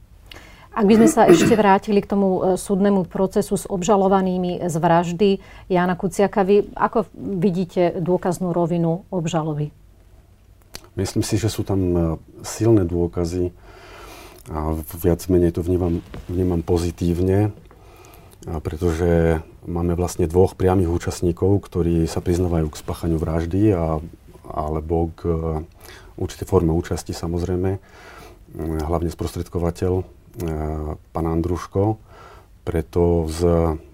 Ak 0.73 0.89
by 0.89 0.95
sme 0.97 1.09
sa 1.09 1.29
ešte 1.29 1.53
vrátili 1.53 2.01
k 2.01 2.17
tomu 2.17 2.29
e, 2.41 2.41
súdnemu 2.57 3.05
procesu 3.05 3.61
s 3.61 3.69
obžalovanými 3.69 4.65
z 4.65 4.75
vraždy 4.81 5.31
Jana 5.69 6.01
Kuciaka, 6.01 6.49
vy 6.49 6.73
ako 6.73 7.13
vidíte 7.13 8.01
dôkaznú 8.01 8.57
rovinu 8.57 9.05
obžaloby? 9.13 9.69
Myslím 10.97 11.21
si, 11.21 11.37
že 11.37 11.53
sú 11.53 11.61
tam 11.61 11.81
e, 11.93 12.01
silné 12.41 12.89
dôkazy, 12.89 13.53
a 14.51 14.75
viac 14.99 15.23
menej 15.31 15.55
to 15.55 15.63
vnímam, 15.63 16.03
vnímam 16.27 16.67
pozitívne, 16.67 17.55
pretože 18.43 19.39
máme 19.71 19.95
vlastne 19.95 20.27
dvoch 20.27 20.59
priamých 20.59 20.91
účastníkov, 20.91 21.63
ktorí 21.63 22.11
sa 22.11 22.19
priznávajú 22.19 22.67
k 22.75 22.81
spáchaniu 22.83 23.23
vraždy 23.23 23.71
a, 23.71 24.03
alebo 24.51 25.15
k 25.15 25.31
určitej 26.19 26.47
forme 26.51 26.75
účasti 26.75 27.15
samozrejme, 27.15 27.79
hlavne 28.83 29.15
sprostredkovateľ 29.15 30.03
pán 31.13 31.27
Andruško. 31.27 32.01
Preto 32.63 33.27
s 33.27 33.41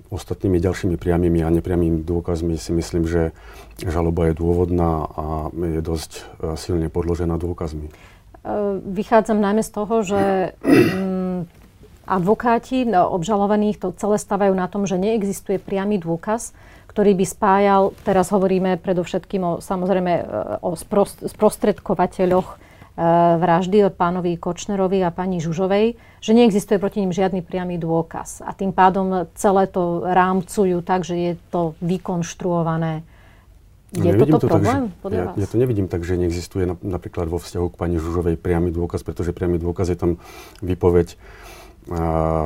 ostatnými 0.08 0.60
ďalšími 0.60 0.96
priamými 0.96 1.44
a 1.44 1.52
nepriamými 1.52 2.04
dôkazmi 2.04 2.56
si 2.56 2.72
myslím, 2.72 3.04
že 3.04 3.36
žaloba 3.80 4.32
je 4.32 4.34
dôvodná 4.36 5.04
a 5.04 5.24
je 5.52 5.80
dosť 5.84 6.24
silne 6.56 6.88
podložená 6.88 7.36
dôkazmi. 7.36 7.88
E, 7.88 7.92
vychádzam 8.80 9.38
najmä 9.40 9.60
z 9.60 9.70
toho, 9.70 9.94
že 10.02 10.20
mm, 10.64 11.38
advokáti 12.08 12.88
obžalovaných 12.88 13.76
to 13.76 13.88
celé 14.00 14.16
stavajú 14.16 14.56
na 14.56 14.66
tom, 14.70 14.88
že 14.88 14.96
neexistuje 14.96 15.60
priamy 15.60 16.00
dôkaz, 16.00 16.56
ktorý 16.88 17.12
by 17.14 17.26
spájal, 17.28 17.82
teraz 18.02 18.32
hovoríme 18.32 18.80
predovšetkým 18.80 19.42
o, 19.44 19.52
samozrejme 19.60 20.12
e, 20.16 20.22
o 20.64 20.72
sprostredkovateľoch 21.28 22.48
e, 22.48 22.67
vraždy 23.38 23.86
od 23.86 23.94
pánovi 23.94 24.34
Kočnerovi 24.34 25.06
a 25.06 25.14
pani 25.14 25.38
Žužovej, 25.38 25.94
že 26.18 26.32
neexistuje 26.34 26.82
proti 26.82 26.98
ním 26.98 27.14
žiadny 27.14 27.46
priamy 27.46 27.78
dôkaz. 27.78 28.42
A 28.42 28.50
tým 28.50 28.74
pádom 28.74 29.30
celé 29.38 29.70
to 29.70 30.02
rámcujú 30.02 30.82
tak, 30.82 31.06
že 31.06 31.14
je 31.14 31.32
to 31.54 31.78
vykonštruované 31.78 33.06
je 33.88 34.04
nevidím 34.04 34.36
toto 34.36 34.44
to 34.44 34.52
problém, 34.52 34.92
tak, 35.00 35.08
že, 35.08 35.16
ja, 35.16 35.24
ja 35.32 35.46
to 35.48 35.56
nevidím 35.56 35.88
tak, 35.88 36.04
že 36.04 36.20
neexistuje 36.20 36.68
napríklad 36.84 37.24
vo 37.24 37.40
vzťahu 37.40 37.72
k 37.72 37.76
pani 37.80 37.96
Žužovej 37.96 38.36
priamy 38.36 38.68
dôkaz, 38.68 39.00
pretože 39.00 39.32
priamy 39.32 39.56
dôkaz 39.56 39.88
je 39.88 39.96
tam 39.96 40.20
výpoveď 40.60 41.16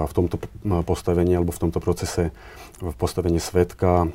v 0.07 0.13
tomto 0.15 0.39
postavení 0.87 1.35
alebo 1.35 1.51
v 1.51 1.61
tomto 1.67 1.83
procese 1.83 2.31
v 2.79 2.95
postavení 2.95 3.43
svetka 3.43 4.07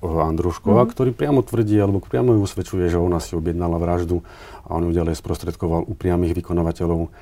Andruškova, 0.00 0.84
mm-hmm. 0.84 0.94
ktorý 0.96 1.10
priamo 1.12 1.40
tvrdí 1.44 1.76
alebo 1.76 2.00
priamo 2.00 2.32
ju 2.32 2.40
usvedčuje, 2.48 2.88
že 2.88 2.96
ona 2.96 3.20
si 3.20 3.36
objednala 3.36 3.76
vraždu 3.76 4.24
a 4.64 4.76
on 4.76 4.88
ju 4.88 4.96
ďalej 4.96 5.20
sprostredkoval 5.20 5.84
u 5.84 5.92
priamých 5.92 6.32
vykonávateľov. 6.40 7.12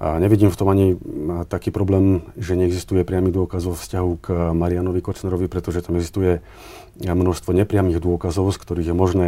A 0.00 0.16
nevidím 0.16 0.48
v 0.48 0.56
tom 0.56 0.72
ani 0.72 0.96
taký 1.52 1.68
problém, 1.68 2.24
že 2.40 2.56
neexistuje 2.56 3.04
priamy 3.04 3.28
dôkaz 3.36 3.68
vo 3.68 3.76
vzťahu 3.76 4.10
k 4.16 4.26
Marianovi 4.56 5.04
Kočnerovi, 5.04 5.44
pretože 5.44 5.84
tam 5.84 6.00
existuje 6.00 6.40
množstvo 7.04 7.52
nepriamých 7.52 8.00
dôkazov, 8.00 8.48
z 8.48 8.58
ktorých 8.64 8.88
je 8.90 8.96
možné 8.96 9.26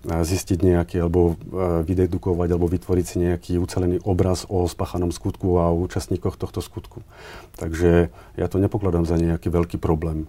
zistiť 0.00 0.66
nejaký, 0.66 0.96
alebo 0.98 1.38
vydedukovať, 1.86 2.48
alebo 2.50 2.66
vytvoriť 2.72 3.04
si 3.06 3.16
nejaký 3.22 3.52
ucelený 3.62 4.02
obraz 4.02 4.48
o 4.50 4.66
spáchanom 4.66 5.12
skutku 5.14 5.60
a 5.60 5.70
o 5.70 5.78
účastníkoch 5.84 6.34
tohto 6.34 6.58
skutku. 6.58 7.04
Takže 7.60 8.10
ja 8.34 8.46
to 8.48 8.56
nepokladám 8.58 9.06
za 9.06 9.14
nejaký 9.14 9.52
veľký 9.52 9.76
problém. 9.78 10.26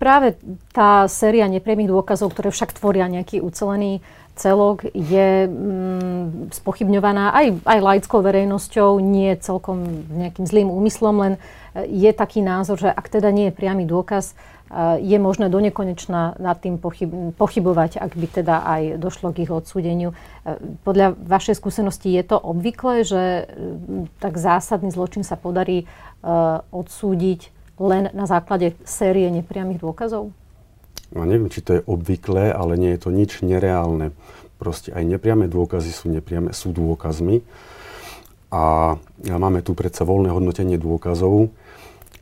Práve 0.00 0.40
tá 0.72 1.04
séria 1.12 1.44
nepriamých 1.44 1.92
dôkazov, 1.92 2.32
ktoré 2.32 2.48
však 2.48 2.72
tvoria 2.72 3.04
nejaký 3.04 3.44
ucelený 3.44 4.00
celok, 4.38 4.86
je 4.94 5.44
mm, 5.44 6.54
spochybňovaná 6.54 7.36
aj, 7.36 7.46
aj 7.68 7.78
laickou 7.82 8.24
verejnosťou, 8.24 8.96
nie 9.02 9.34
celkom 9.36 10.08
nejakým 10.08 10.46
zlým 10.46 10.68
úmyslom, 10.70 11.14
len 11.20 11.34
je 11.84 12.08
taký 12.16 12.40
názor, 12.40 12.80
že 12.80 12.88
ak 12.88 13.12
teda 13.12 13.28
nie 13.28 13.50
je 13.50 13.56
priamy 13.58 13.84
dôkaz, 13.84 14.32
je 15.00 15.16
možné 15.16 15.48
do 15.48 15.60
nekonečna 15.64 16.36
nad 16.36 16.60
tým 16.60 16.76
pochyb, 16.76 17.08
pochybovať, 17.40 17.96
ak 17.96 18.12
by 18.12 18.26
teda 18.28 18.56
aj 18.68 18.82
došlo 19.00 19.32
k 19.32 19.48
ich 19.48 19.52
odsúdeniu. 19.52 20.12
E, 20.12 20.60
podľa 20.84 21.16
vašej 21.16 21.56
skúsenosti 21.56 22.12
je 22.12 22.24
to 22.28 22.36
obvyklé, 22.36 23.00
že 23.00 23.48
tak 24.20 24.36
zásadný 24.36 24.92
zločin 24.92 25.24
sa 25.24 25.40
podarí 25.40 25.84
e, 25.84 25.86
odsúdiť 26.68 27.48
len 27.78 28.10
na 28.12 28.26
základe 28.26 28.74
série 28.82 29.30
nepriamých 29.30 29.82
dôkazov? 29.82 30.34
No 31.08 31.24
neviem, 31.24 31.48
či 31.48 31.64
to 31.64 31.80
je 31.80 31.86
obvyklé, 31.88 32.52
ale 32.52 32.76
nie 32.76 32.92
je 32.92 33.00
to 33.00 33.10
nič 33.14 33.40
nereálne. 33.40 34.12
Proste 34.60 34.92
aj 34.92 35.06
nepriame 35.06 35.48
dôkazy 35.48 35.94
sú 35.94 36.10
nepriame, 36.12 36.52
sú 36.52 36.74
dôkazmi. 36.74 37.40
A 38.52 38.96
máme 39.24 39.60
tu 39.64 39.72
predsa 39.72 40.04
voľné 40.04 40.34
hodnotenie 40.34 40.76
dôkazov, 40.76 41.48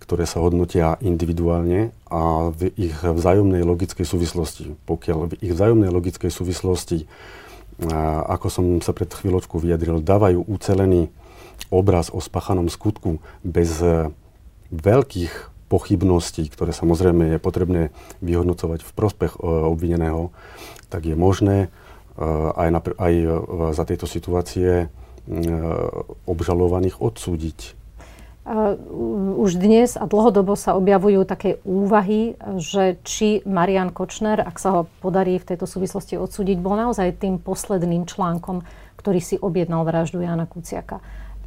ktoré 0.02 0.22
sa 0.22 0.38
hodnotia 0.38 1.02
individuálne 1.02 1.90
a 2.06 2.54
v 2.54 2.70
ich 2.78 2.94
vzájomnej 2.94 3.66
logickej 3.66 4.06
súvislosti. 4.06 4.78
Pokiaľ 4.86 5.18
v 5.30 5.34
ich 5.42 5.50
vzájomnej 5.50 5.90
logickej 5.90 6.30
súvislosti, 6.30 7.10
ako 8.30 8.46
som 8.46 8.66
sa 8.78 8.94
pred 8.94 9.10
chvíľočkou 9.10 9.58
vyjadril, 9.58 9.98
dávajú 9.98 10.46
ucelený 10.46 11.10
obraz 11.74 12.14
o 12.14 12.22
spachanom 12.22 12.70
skutku 12.70 13.18
bez 13.42 13.82
veľkých 14.70 15.32
pochybností, 15.66 16.46
ktoré 16.46 16.70
samozrejme 16.70 17.36
je 17.36 17.38
potrebné 17.42 17.82
vyhodnocovať 18.22 18.86
v 18.86 18.90
prospech 18.94 19.32
e, 19.34 19.40
obvineného, 19.42 20.30
tak 20.86 21.10
je 21.10 21.18
možné 21.18 21.56
e, 21.66 21.68
aj, 22.54 22.68
na, 22.70 22.80
aj 22.82 23.14
za 23.74 23.84
tejto 23.84 24.06
situácie 24.06 24.88
obžalovaných 26.22 27.02
odsúdiť 27.02 27.74
už 29.36 29.58
dnes 29.58 29.98
a 29.98 30.06
dlhodobo 30.06 30.54
sa 30.54 30.78
objavujú 30.78 31.26
také 31.26 31.58
úvahy, 31.66 32.38
že 32.62 32.94
či 33.02 33.42
Marian 33.42 33.90
Kočner, 33.90 34.38
ak 34.38 34.62
sa 34.62 34.70
ho 34.70 34.82
podarí 35.02 35.42
v 35.42 35.50
tejto 35.50 35.66
súvislosti 35.66 36.14
odsúdiť, 36.14 36.62
bol 36.62 36.78
naozaj 36.78 37.18
tým 37.18 37.42
posledným 37.42 38.06
článkom, 38.06 38.62
ktorý 39.02 39.18
si 39.18 39.34
objednal 39.34 39.82
vraždu 39.82 40.22
Jana 40.22 40.46
Kuciaka. 40.46 41.02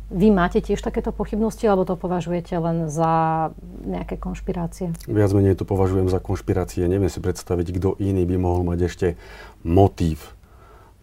Vy 0.10 0.34
máte 0.34 0.58
tiež 0.58 0.82
takéto 0.82 1.14
pochybnosti, 1.14 1.70
alebo 1.70 1.86
to 1.86 1.94
považujete 1.94 2.58
len 2.58 2.90
za 2.90 3.54
nejaké 3.86 4.18
konšpirácie? 4.18 4.98
Viac 5.06 5.32
menej 5.38 5.54
to 5.54 5.70
považujem 5.70 6.10
za 6.10 6.18
konšpirácie. 6.18 6.90
Neviem 6.90 7.14
si 7.14 7.22
predstaviť, 7.22 7.78
kto 7.78 7.94
iný 8.02 8.26
by 8.26 8.36
mohol 8.42 8.66
mať 8.66 8.80
ešte 8.90 9.08
motív 9.62 10.34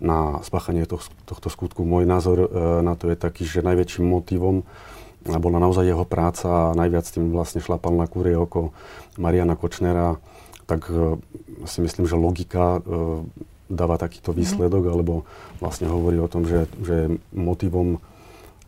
na 0.03 0.43
spáchanie 0.43 0.85
tohto 1.25 1.49
skutku. 1.49 1.87
Môj 1.87 2.05
názor 2.05 2.37
e, 2.45 2.49
na 2.85 2.99
to 2.99 3.09
je 3.09 3.17
taký, 3.17 3.47
že 3.47 3.65
najväčším 3.65 4.05
motivom 4.05 4.67
bola 5.27 5.59
naozaj 5.59 5.91
jeho 5.91 6.07
práca 6.07 6.71
a 6.71 6.77
najviac 6.79 7.07
tým 7.11 7.35
vlastne 7.35 7.59
šlapal 7.59 7.99
na 7.99 8.07
kúrie 8.07 8.39
oko 8.39 8.71
Mariana 9.19 9.59
Kočnera, 9.59 10.23
tak 10.71 10.87
uh, 10.87 11.19
si 11.67 11.83
myslím, 11.83 12.07
že 12.07 12.15
logika 12.15 12.79
uh, 12.79 13.27
dáva 13.67 13.99
takýto 13.99 14.31
výsledok, 14.31 14.87
alebo 14.87 15.27
vlastne 15.59 15.91
hovorí 15.91 16.23
o 16.23 16.31
tom, 16.31 16.47
že, 16.47 16.71
že 16.79 17.19
motivom 17.35 17.99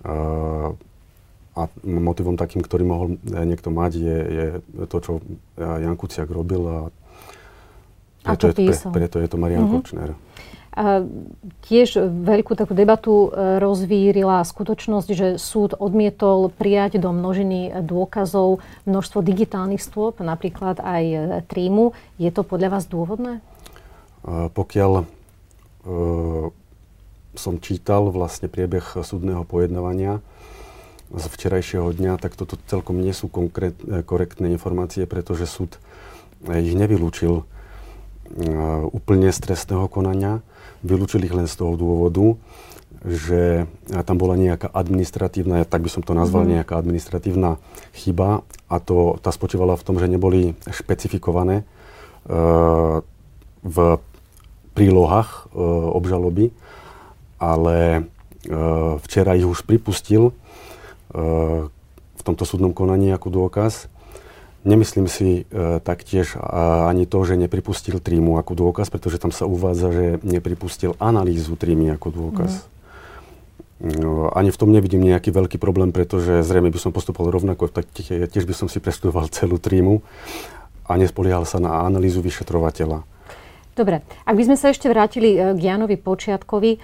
a 0.05 1.63
motivom 1.83 2.39
takým, 2.39 2.63
ktorý 2.63 2.87
mohol 2.87 3.07
niekto 3.27 3.75
mať, 3.75 3.93
je, 3.99 4.19
je 4.31 4.47
to, 4.87 4.99
čo 5.03 5.13
Jan 5.59 5.99
Kuciak 5.99 6.31
robil 6.31 6.63
a 6.63 6.79
preto, 8.23 8.51
a 8.51 8.55
je, 8.55 8.55
pre, 8.55 8.77
preto 8.95 9.17
je 9.19 9.29
to 9.31 9.37
Marian 9.41 9.67
mm-hmm. 9.67 9.83
Kočner. 9.83 10.11
A 10.79 11.03
tiež 11.67 11.99
veľkú 12.07 12.55
takú 12.55 12.71
debatu 12.71 13.35
e, 13.35 13.59
rozvírila 13.59 14.47
skutočnosť, 14.47 15.09
že 15.11 15.29
súd 15.35 15.75
odmietol 15.75 16.55
prijať 16.55 17.03
do 17.03 17.11
množiny 17.11 17.83
dôkazov 17.83 18.63
množstvo 18.87 19.19
digitálnych 19.27 19.83
stôp, 19.83 20.23
napríklad 20.23 20.79
aj 20.79 21.03
trímu. 21.51 21.99
Je 22.23 22.31
to 22.31 22.47
podľa 22.47 22.79
vás 22.79 22.87
dôvodné? 22.87 23.43
Pokiaľ 24.29 25.03
som 27.39 27.63
čítal 27.63 28.11
vlastne 28.11 28.51
priebeh 28.51 28.99
súdneho 29.07 29.47
pojednávania 29.47 30.19
z 31.09 31.25
včerajšieho 31.25 31.89
dňa, 31.95 32.21
tak 32.21 32.37
toto 32.37 32.61
celkom 32.69 33.01
nie 33.01 33.17
sú 33.17 33.33
konkrét, 33.33 33.79
korektné 34.05 34.53
informácie, 34.53 35.09
pretože 35.09 35.49
súd 35.49 35.81
ich 36.45 36.77
nevylúčil 36.77 37.49
úplne 38.93 39.33
z 39.33 39.39
trestného 39.41 39.89
konania. 39.89 40.45
Vylúčili 40.85 41.27
ich 41.27 41.35
len 41.35 41.49
z 41.49 41.65
toho 41.65 41.81
dôvodu, 41.81 42.37
že 43.03 43.65
tam 44.05 44.21
bola 44.21 44.37
nejaká 44.37 44.69
administratívna, 44.69 45.65
tak 45.65 45.87
by 45.87 45.91
som 45.91 46.03
to 46.05 46.13
nazval, 46.13 46.45
mm. 46.45 46.61
nejaká 46.61 46.77
administratívna 46.77 47.57
chyba. 47.97 48.45
A 48.69 48.77
to, 48.83 49.17
tá 49.25 49.33
spočívala 49.33 49.79
v 49.79 49.87
tom, 49.87 49.97
že 49.97 50.11
neboli 50.11 50.59
špecifikované 50.69 51.65
uh, 52.29 53.01
v 53.65 53.77
prílohách 54.77 55.51
uh, 55.51 55.95
obžaloby, 55.95 56.53
ale 57.39 58.05
uh, 58.51 58.99
včera 59.03 59.35
ich 59.39 59.47
už 59.47 59.65
pripustil 59.65 60.35
v 61.09 62.23
tomto 62.23 62.45
súdnom 62.45 62.77
konaní 62.77 63.09
ako 63.17 63.33
dôkaz 63.33 63.89
Nemyslím 64.67 65.07
si 65.07 65.47
e, 65.49 65.79
taktiež 65.79 66.35
a, 66.35 66.91
ani 66.91 67.07
to, 67.07 67.23
že 67.23 67.39
nepripustil 67.39 68.03
trímu 68.03 68.43
ako 68.43 68.53
dôkaz, 68.59 68.91
pretože 68.91 69.23
tam 69.23 69.31
sa 69.31 69.47
uvádza, 69.47 69.95
že 69.95 70.05
nepripustil 70.27 70.99
analýzu 70.99 71.55
trímy 71.55 71.95
ako 71.95 72.09
dôkaz. 72.11 72.67
Mm. 73.79 74.03
No, 74.03 74.35
ani 74.35 74.51
v 74.51 74.59
tom 74.59 74.75
nevidím 74.75 75.07
nejaký 75.07 75.31
veľký 75.31 75.63
problém, 75.63 75.95
pretože 75.95 76.43
zrejme 76.43 76.75
by 76.75 76.79
som 76.83 76.91
postupoval 76.91 77.31
rovnako, 77.31 77.71
tak 77.71 77.87
tiež 77.95 78.43
by 78.43 78.51
som 78.51 78.67
si 78.67 78.83
prestudoval 78.83 79.31
celú 79.31 79.63
trímu 79.63 80.03
a 80.91 80.99
nespoliehal 80.99 81.47
sa 81.47 81.63
na 81.63 81.87
analýzu 81.87 82.19
vyšetrovateľa. 82.19 83.07
Dobre, 83.79 84.03
ak 84.27 84.35
by 84.35 84.43
sme 84.43 84.57
sa 84.59 84.75
ešte 84.75 84.91
vrátili 84.91 85.39
e, 85.39 85.55
k 85.55 85.61
Janovi 85.63 85.95
Počiatkovi, 85.95 86.83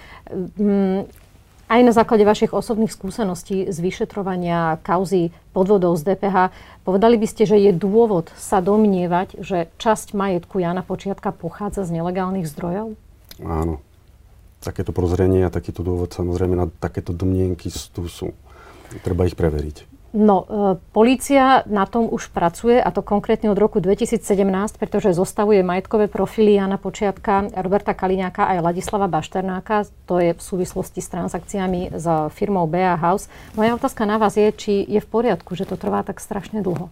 aj 1.65 1.81
na 1.81 1.91
základe 1.91 2.23
vašich 2.23 2.53
osobných 2.53 2.93
skúseností 2.93 3.67
z 3.67 3.77
vyšetrovania 3.81 4.79
kauzy 4.85 5.33
podvodov 5.51 5.97
z 5.97 6.13
DPH, 6.13 6.53
povedali 6.85 7.17
by 7.17 7.27
ste, 7.27 7.43
že 7.49 7.57
je 7.57 7.73
dôvod 7.73 8.29
sa 8.37 8.61
domnievať, 8.61 9.41
že 9.41 9.67
časť 9.81 10.13
majetku 10.13 10.61
Jana 10.61 10.85
Počiatka 10.85 11.33
pochádza 11.33 11.83
z 11.83 11.99
nelegálnych 11.99 12.45
zdrojov? 12.45 12.93
Áno. 13.41 13.81
Takéto 14.61 14.93
prozrenie 14.95 15.45
a 15.45 15.53
takýto 15.53 15.83
dôvod 15.83 16.13
samozrejme 16.13 16.55
na 16.55 16.65
takéto 16.69 17.11
domnienky 17.11 17.69
tu 17.69 18.07
sú. 18.07 18.31
Treba 19.01 19.27
ich 19.27 19.35
preveriť. 19.35 19.94
No, 20.15 20.47
e, 20.47 20.79
polícia 20.95 21.67
na 21.67 21.83
tom 21.83 22.07
už 22.07 22.31
pracuje, 22.31 22.79
a 22.79 22.87
to 22.87 23.03
konkrétne 23.03 23.51
od 23.51 23.59
roku 23.59 23.83
2017, 23.83 24.79
pretože 24.79 25.11
zostavuje 25.11 25.59
majetkové 25.59 26.07
profily 26.07 26.55
Jana 26.55 26.79
Počiatka, 26.79 27.51
Roberta 27.51 27.91
Kaliňáka 27.91 28.47
aj 28.47 28.63
Ladislava 28.63 29.11
Bašternáka. 29.11 29.83
To 30.07 30.23
je 30.23 30.31
v 30.31 30.39
súvislosti 30.39 31.03
s 31.03 31.11
transakciami 31.11 31.91
s 31.91 32.07
firmou 32.31 32.63
BA 32.63 32.95
House. 32.95 33.27
Moja 33.59 33.75
otázka 33.75 34.07
na 34.07 34.15
vás 34.15 34.39
je, 34.39 34.47
či 34.55 34.87
je 34.87 35.03
v 35.03 35.07
poriadku, 35.11 35.51
že 35.51 35.67
to 35.67 35.75
trvá 35.75 35.99
tak 36.07 36.23
strašne 36.23 36.63
dlho. 36.63 36.87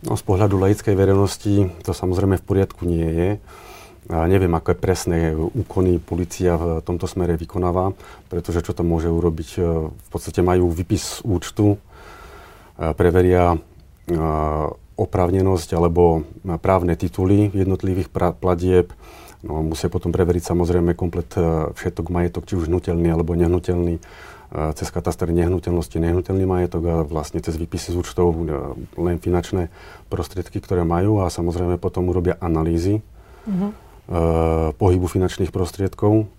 No, 0.00 0.16
z 0.16 0.24
pohľadu 0.24 0.56
laickej 0.56 0.96
verejnosti 0.96 1.76
to 1.84 1.92
samozrejme 1.92 2.40
v 2.40 2.44
poriadku 2.48 2.88
nie 2.88 3.04
je. 3.04 3.30
Neviem, 4.06 4.54
aké 4.54 4.78
presné 4.78 5.34
úkony 5.34 5.98
policia 5.98 6.54
v 6.54 6.78
tomto 6.86 7.10
smere 7.10 7.34
vykonáva, 7.34 7.90
pretože 8.30 8.62
čo 8.62 8.70
tam 8.70 8.94
môže 8.94 9.10
urobiť? 9.10 9.50
E, 9.58 9.60
v 9.90 10.08
podstate 10.14 10.46
majú 10.46 10.70
výpis 10.70 11.18
z 11.18 11.26
účtu, 11.26 11.74
e, 11.74 11.78
preveria 12.94 13.58
e, 13.58 13.58
oprávnenosť 14.94 15.74
alebo 15.74 16.22
právne 16.62 16.94
tituly 16.94 17.50
jednotlivých 17.50 18.14
platieb. 18.14 18.94
No, 19.42 19.66
musia 19.66 19.90
potom 19.90 20.14
preveriť 20.14 20.54
samozrejme 20.54 20.94
komplet 20.96 21.28
všetok 21.76 22.06
majetok, 22.08 22.48
či 22.48 22.56
už 22.56 22.72
hnutelný 22.72 23.12
alebo 23.12 23.36
nehnuteľný, 23.36 24.00
cez 24.72 24.88
katastr 24.88 25.28
nehnuteľnosti, 25.36 26.00
nehnuteľný 26.00 26.48
majetok 26.48 26.82
a 26.88 26.96
vlastne 27.04 27.44
cez 27.44 27.60
výpisy 27.60 27.92
z 27.92 28.00
účtov 28.00 28.32
len 28.96 29.20
finančné 29.20 29.68
prostriedky, 30.08 30.64
ktoré 30.64 30.88
majú 30.88 31.20
a 31.20 31.28
samozrejme 31.28 31.76
potom 31.76 32.08
urobia 32.08 32.40
analýzy. 32.40 33.04
Mm-hmm 33.44 33.85
pohybu 34.76 35.06
finančných 35.10 35.50
prostriedkov 35.50 36.30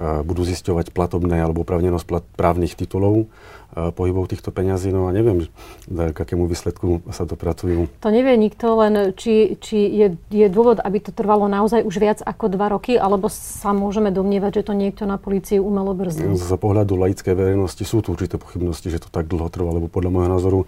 budú 0.00 0.42
zisťovať 0.42 0.90
platobné 0.90 1.44
alebo 1.44 1.62
opravnenosť 1.68 2.06
plat, 2.08 2.24
právnych 2.34 2.72
titulov 2.72 3.28
pohybov 3.72 4.28
týchto 4.28 4.52
peňazí, 4.52 4.92
no 4.92 5.08
a 5.08 5.16
neviem, 5.16 5.48
k 5.88 6.12
akému 6.12 6.44
výsledku 6.44 7.00
sa 7.08 7.24
dopracujú. 7.24 7.88
To 8.04 8.08
nevie 8.12 8.36
nikto, 8.36 8.76
len 8.76 9.16
či, 9.16 9.56
či 9.60 9.88
je, 9.88 10.06
je 10.28 10.46
dôvod, 10.52 10.76
aby 10.80 11.00
to 11.00 11.08
trvalo 11.08 11.48
naozaj 11.48 11.80
už 11.80 11.96
viac 11.96 12.18
ako 12.20 12.52
dva 12.52 12.68
roky, 12.68 13.00
alebo 13.00 13.32
sa 13.32 13.72
môžeme 13.72 14.12
domnievať, 14.12 14.60
že 14.60 14.62
to 14.68 14.74
niekto 14.76 15.08
na 15.08 15.16
policii 15.16 15.56
umelo 15.56 15.96
brzdí? 15.96 16.24
Z 16.36 16.52
pohľadu 16.60 17.00
laickej 17.00 17.32
verejnosti 17.32 17.84
sú 17.84 18.04
tu 18.04 18.12
určité 18.12 18.36
pochybnosti, 18.36 18.92
že 18.92 19.00
to 19.00 19.08
tak 19.08 19.24
dlho 19.24 19.48
trvá, 19.48 19.72
lebo 19.72 19.88
podľa 19.88 20.10
môjho 20.12 20.30
názoru 20.32 20.60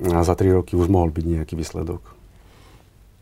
za 0.00 0.34
tri 0.36 0.52
roky 0.52 0.76
už 0.76 0.92
mohol 0.92 1.08
byť 1.08 1.24
nejaký 1.24 1.56
výsledok. 1.56 2.04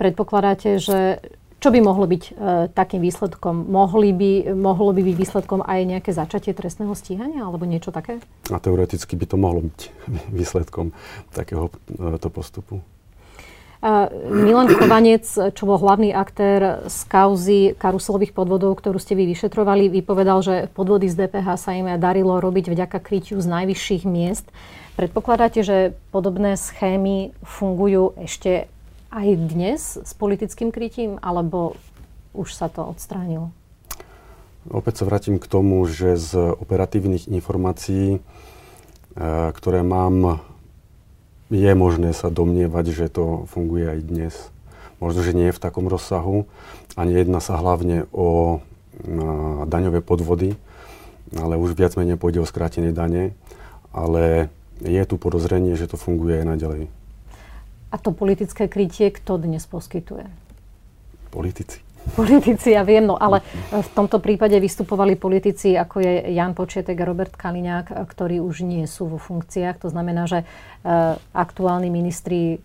Predpokladáte, 0.02 0.82
že 0.82 1.22
čo 1.56 1.68
by 1.72 1.78
mohlo 1.80 2.04
byť 2.04 2.22
e, 2.22 2.32
takým 2.70 3.00
výsledkom? 3.00 3.66
Mohli 3.66 4.10
by, 4.12 4.32
mohlo 4.52 4.92
by 4.92 5.02
byť 5.02 5.16
výsledkom 5.16 5.64
aj 5.64 5.80
nejaké 5.88 6.10
začatie 6.12 6.52
trestného 6.52 6.92
stíhania 6.92 7.48
alebo 7.48 7.64
niečo 7.64 7.90
také? 7.90 8.20
A 8.52 8.60
teoreticky 8.60 9.16
by 9.16 9.24
to 9.24 9.36
mohlo 9.40 9.64
byť 9.64 9.80
výsledkom 10.40 10.92
takéhoto 11.32 12.28
postupu. 12.28 12.84
Milan 14.32 14.72
Kovanec, 14.72 15.28
čo 15.52 15.62
bol 15.68 15.78
hlavný 15.78 16.10
aktér 16.10 16.88
z 16.88 16.98
kauzy 17.06 17.60
karuselových 17.76 18.32
podvodov, 18.32 18.80
ktorú 18.80 18.96
ste 18.96 19.14
vy 19.14 19.28
vyšetrovali, 19.30 19.92
vypovedal, 19.92 20.40
že 20.40 20.54
podvody 20.72 21.06
z 21.12 21.26
DPH 21.28 21.48
sa 21.60 21.76
im 21.76 21.86
darilo 22.00 22.40
robiť 22.40 22.72
vďaka 22.72 22.98
krytiu 22.98 23.38
z 23.38 23.46
najvyšších 23.46 24.02
miest. 24.08 24.48
Predpokladáte, 24.96 25.60
že 25.60 25.92
podobné 26.08 26.56
schémy 26.56 27.36
fungujú 27.44 28.16
ešte 28.16 28.72
aj 29.16 29.28
dnes 29.48 29.80
s 29.96 30.12
politickým 30.12 30.68
krytím, 30.68 31.16
alebo 31.24 31.80
už 32.36 32.52
sa 32.52 32.68
to 32.68 32.84
odstránilo? 32.84 33.48
Opäť 34.68 35.00
sa 35.00 35.08
vrátim 35.08 35.40
k 35.40 35.48
tomu, 35.48 35.80
že 35.88 36.20
z 36.20 36.52
operatívnych 36.52 37.24
informácií, 37.32 38.18
e, 38.18 38.20
ktoré 39.56 39.80
mám, 39.80 40.44
je 41.48 41.72
možné 41.72 42.12
sa 42.12 42.28
domnievať, 42.28 42.92
že 42.92 43.06
to 43.08 43.48
funguje 43.48 43.88
aj 43.88 43.98
dnes. 44.04 44.34
Možno, 45.00 45.24
že 45.24 45.32
nie 45.32 45.48
je 45.48 45.56
v 45.56 45.62
takom 45.64 45.88
rozsahu 45.88 46.44
a 46.98 47.08
nejedná 47.08 47.40
sa 47.40 47.56
hlavne 47.56 48.04
o 48.12 48.60
daňové 49.68 50.00
podvody, 50.00 50.56
ale 51.36 51.60
už 51.60 51.76
viac 51.76 51.92
menej 52.00 52.16
pôjde 52.16 52.40
o 52.40 52.48
skrátenie 52.48 52.96
dane, 52.96 53.36
ale 53.92 54.48
je 54.80 55.02
tu 55.04 55.20
podozrenie, 55.20 55.76
že 55.76 55.88
to 55.88 56.00
funguje 56.00 56.40
aj 56.40 56.46
naďalej. 56.48 56.82
A 57.96 57.98
to 57.98 58.12
politické 58.12 58.68
krytie 58.68 59.08
kto 59.08 59.40
dnes 59.40 59.64
poskytuje? 59.64 60.28
Politici. 61.32 61.80
Politici, 62.12 62.76
ja 62.76 62.84
viem, 62.84 63.08
no 63.08 63.16
ale 63.16 63.40
v 63.72 63.90
tomto 63.96 64.20
prípade 64.20 64.52
vystupovali 64.60 65.16
politici, 65.16 65.72
ako 65.74 66.04
je 66.04 66.12
Jan 66.36 66.52
Počietek 66.52 66.92
a 66.92 67.08
Robert 67.08 67.32
Kaliňák, 67.32 67.96
ktorí 68.04 68.36
už 68.38 68.68
nie 68.68 68.84
sú 68.84 69.08
vo 69.08 69.16
funkciách. 69.16 69.80
To 69.80 69.88
znamená, 69.88 70.28
že 70.28 70.44
uh, 70.44 71.16
aktuálni 71.32 71.88
ministri 71.88 72.60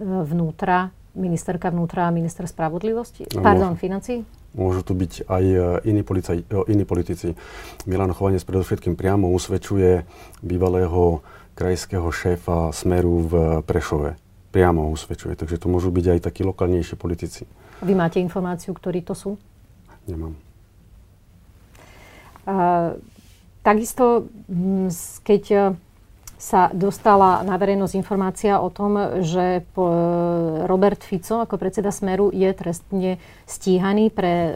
vnútra, 0.00 0.88
ministerka 1.12 1.68
vnútra 1.68 2.08
a 2.08 2.14
minister 2.16 2.48
spravodlivosti, 2.48 3.28
no, 3.36 3.44
pardon, 3.44 3.76
financí? 3.76 4.24
Môžu 4.56 4.80
tu 4.80 4.96
byť 4.96 5.28
aj 5.28 5.44
e, 5.44 5.60
iní, 5.88 6.00
policaj, 6.04 6.44
iní 6.68 6.84
politici. 6.88 7.36
Milan 7.84 8.12
Chovanec 8.16 8.44
predovšetkým 8.44 8.96
priamo 8.96 9.28
usvedčuje 9.32 10.04
bývalého 10.40 11.20
krajského 11.52 12.08
šéfa 12.08 12.72
Smeru 12.72 13.28
v 13.28 13.32
Prešove 13.64 14.21
priamo 14.52 14.92
usvedčuje. 14.92 15.34
Takže 15.34 15.56
to 15.56 15.72
môžu 15.72 15.88
byť 15.88 16.06
aj 16.14 16.18
takí 16.28 16.44
lokálnejší 16.44 17.00
politici. 17.00 17.48
Vy 17.80 17.96
máte 17.96 18.20
informáciu, 18.20 18.76
ktorí 18.76 19.00
to 19.00 19.16
sú? 19.16 19.40
Nemám. 20.04 20.36
A, 22.44 22.94
takisto, 23.64 24.28
keď 25.24 25.42
e, 25.48 25.58
sa 26.42 26.74
dostala 26.74 27.46
na 27.46 27.54
verejnosť 27.54 27.94
informácia 27.94 28.58
o 28.58 28.66
tom, 28.66 29.22
že 29.22 29.62
Robert 30.66 30.98
Fico 30.98 31.38
ako 31.38 31.54
predseda 31.54 31.94
Smeru 31.94 32.34
je 32.34 32.50
trestne 32.50 33.22
stíhaný 33.46 34.10
pre 34.10 34.32
e, 34.34 34.50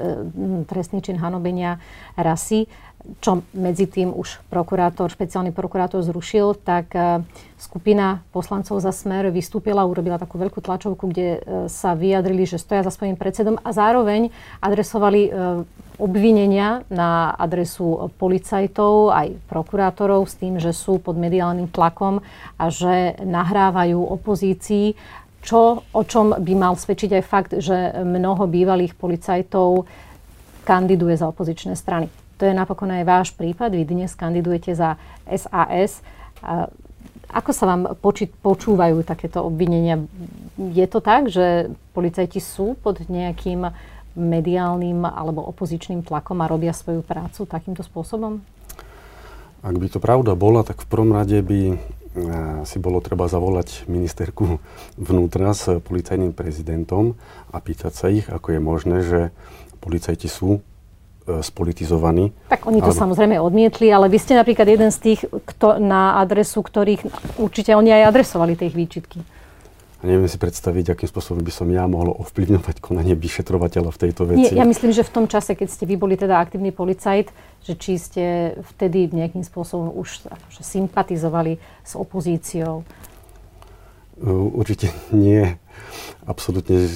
trestný 0.67 0.99
čin 0.99 1.23
hanobenia 1.23 1.79
rasy 2.19 2.67
čo 3.23 3.47
medzi 3.55 3.87
tým 3.87 4.11
už 4.11 4.43
prokurátor, 4.51 5.07
špeciálny 5.07 5.55
prokurátor 5.55 6.03
zrušil, 6.03 6.59
tak 6.59 6.91
e, 6.93 7.23
skupina 7.55 8.27
poslancov 8.35 8.83
za 8.83 8.91
Smer 8.91 9.31
vystúpila, 9.31 9.87
urobila 9.87 10.19
takú 10.19 10.43
veľkú 10.43 10.59
tlačovku, 10.59 11.05
kde 11.11 11.29
e, 11.29 11.41
sa 11.71 11.95
vyjadrili, 11.95 12.45
že 12.45 12.59
stoja 12.59 12.83
za 12.83 12.91
svojím 12.91 13.15
predsedom 13.15 13.63
a 13.63 13.71
zároveň 13.71 14.35
adresovali 14.59 15.21
e, 15.27 15.31
obvinenia 15.97 16.83
na 16.91 17.33
adresu 17.39 18.11
policajtov 18.19 19.15
aj 19.15 19.29
prokurátorov 19.49 20.27
s 20.27 20.35
tým, 20.37 20.59
že 20.59 20.75
sú 20.75 20.99
pod 20.99 21.17
mediálnym 21.17 21.71
tlakom 21.71 22.21
a 22.59 22.65
že 22.69 23.17
nahrávajú 23.23 23.97
opozícii, 23.97 24.99
čo, 25.47 25.87
o 25.95 26.03
čom 26.03 26.35
by 26.35 26.53
mal 26.59 26.75
svedčiť 26.75 27.23
aj 27.23 27.25
fakt, 27.25 27.53
že 27.63 28.03
mnoho 28.03 28.51
bývalých 28.51 28.99
policajtov 28.99 29.87
kandiduje 30.67 31.15
za 31.15 31.31
opozičné 31.31 31.79
strany. 31.79 32.11
To 32.37 32.45
je 32.45 32.53
napokon 32.53 32.93
aj 32.93 33.05
váš 33.09 33.29
prípad. 33.33 33.73
Vy 33.73 33.89
dnes 33.89 34.13
kandidujete 34.13 34.77
za 34.77 35.01
SAS. 35.25 36.05
Ako 37.33 37.51
sa 37.51 37.65
vám 37.67 37.97
poči- 37.99 38.31
počúvajú 38.31 39.03
takéto 39.03 39.43
obvinenia? 39.43 40.05
Je 40.61 40.87
to 40.87 41.01
tak, 41.01 41.33
že 41.33 41.73
policajti 41.97 42.39
sú 42.39 42.77
pod 42.79 43.01
nejakým 43.09 43.73
mediálnym 44.17 45.05
alebo 45.05 45.45
opozičným 45.45 46.05
tlakom 46.05 46.41
a 46.41 46.49
robia 46.49 46.73
svoju 46.73 47.05
prácu 47.05 47.45
takýmto 47.45 47.85
spôsobom? 47.85 48.41
Ak 49.61 49.77
by 49.77 49.87
to 49.91 49.99
pravda 49.99 50.33
bola, 50.39 50.63
tak 50.65 50.81
v 50.81 50.89
prvom 50.89 51.13
rade 51.13 51.37
by 51.43 51.61
e, 51.73 51.77
si 52.65 52.79
bolo 52.79 53.03
treba 53.03 53.27
zavolať 53.27 53.85
ministerku 53.91 54.63
vnútra 54.97 55.53
s 55.53 55.83
policajným 55.83 56.33
prezidentom 56.33 57.19
a 57.51 57.61
pýtať 57.61 57.93
sa 57.93 58.07
ich, 58.09 58.31
ako 58.31 58.57
je 58.57 58.61
možné, 58.63 58.97
že 59.03 59.21
policajti 59.83 60.31
sú 60.31 60.65
E, 61.27 61.43
spolitizovaní. 61.43 62.31
Tak 62.47 62.71
oni 62.71 62.79
to 62.79 62.95
ale... 62.95 63.03
samozrejme 63.03 63.43
odmietli, 63.43 63.91
ale 63.91 64.07
vy 64.07 64.15
ste 64.23 64.39
napríklad 64.39 64.71
jeden 64.71 64.95
z 64.95 64.99
tých, 65.03 65.21
kto, 65.27 65.83
na 65.83 66.23
adresu 66.23 66.63
ktorých 66.63 67.03
určite 67.43 67.75
oni 67.75 67.91
aj 67.99 68.15
adresovali 68.15 68.55
tie 68.55 68.71
výčitky. 68.71 69.27
A 69.99 70.03
neviem 70.07 70.31
si 70.31 70.39
predstaviť, 70.39 70.95
akým 70.95 71.11
spôsobom 71.11 71.43
by 71.43 71.51
som 71.51 71.67
ja 71.67 71.83
mohol 71.91 72.15
ovplyvňovať 72.23 72.79
konanie 72.79 73.19
vyšetrovateľa 73.19 73.91
v 73.91 73.99
tejto 74.07 74.23
veci. 74.23 74.55
Nie, 74.55 74.63
ja 74.63 74.67
myslím, 74.71 74.95
že 74.95 75.03
v 75.03 75.11
tom 75.19 75.27
čase, 75.27 75.59
keď 75.59 75.67
ste 75.67 75.83
vy 75.91 75.99
boli 75.99 76.15
teda 76.15 76.39
aktívny 76.39 76.71
policajt, 76.71 77.35
že 77.67 77.75
či 77.75 77.99
ste 77.99 78.25
vtedy 78.79 79.11
nejakým 79.11 79.43
spôsobom 79.43 79.99
už 79.99 80.31
akože 80.31 80.63
sympatizovali 80.63 81.59
s 81.83 81.99
opozíciou. 81.99 82.87
Určite 84.55 84.95
nie. 85.11 85.59
Absolutne 86.23 86.87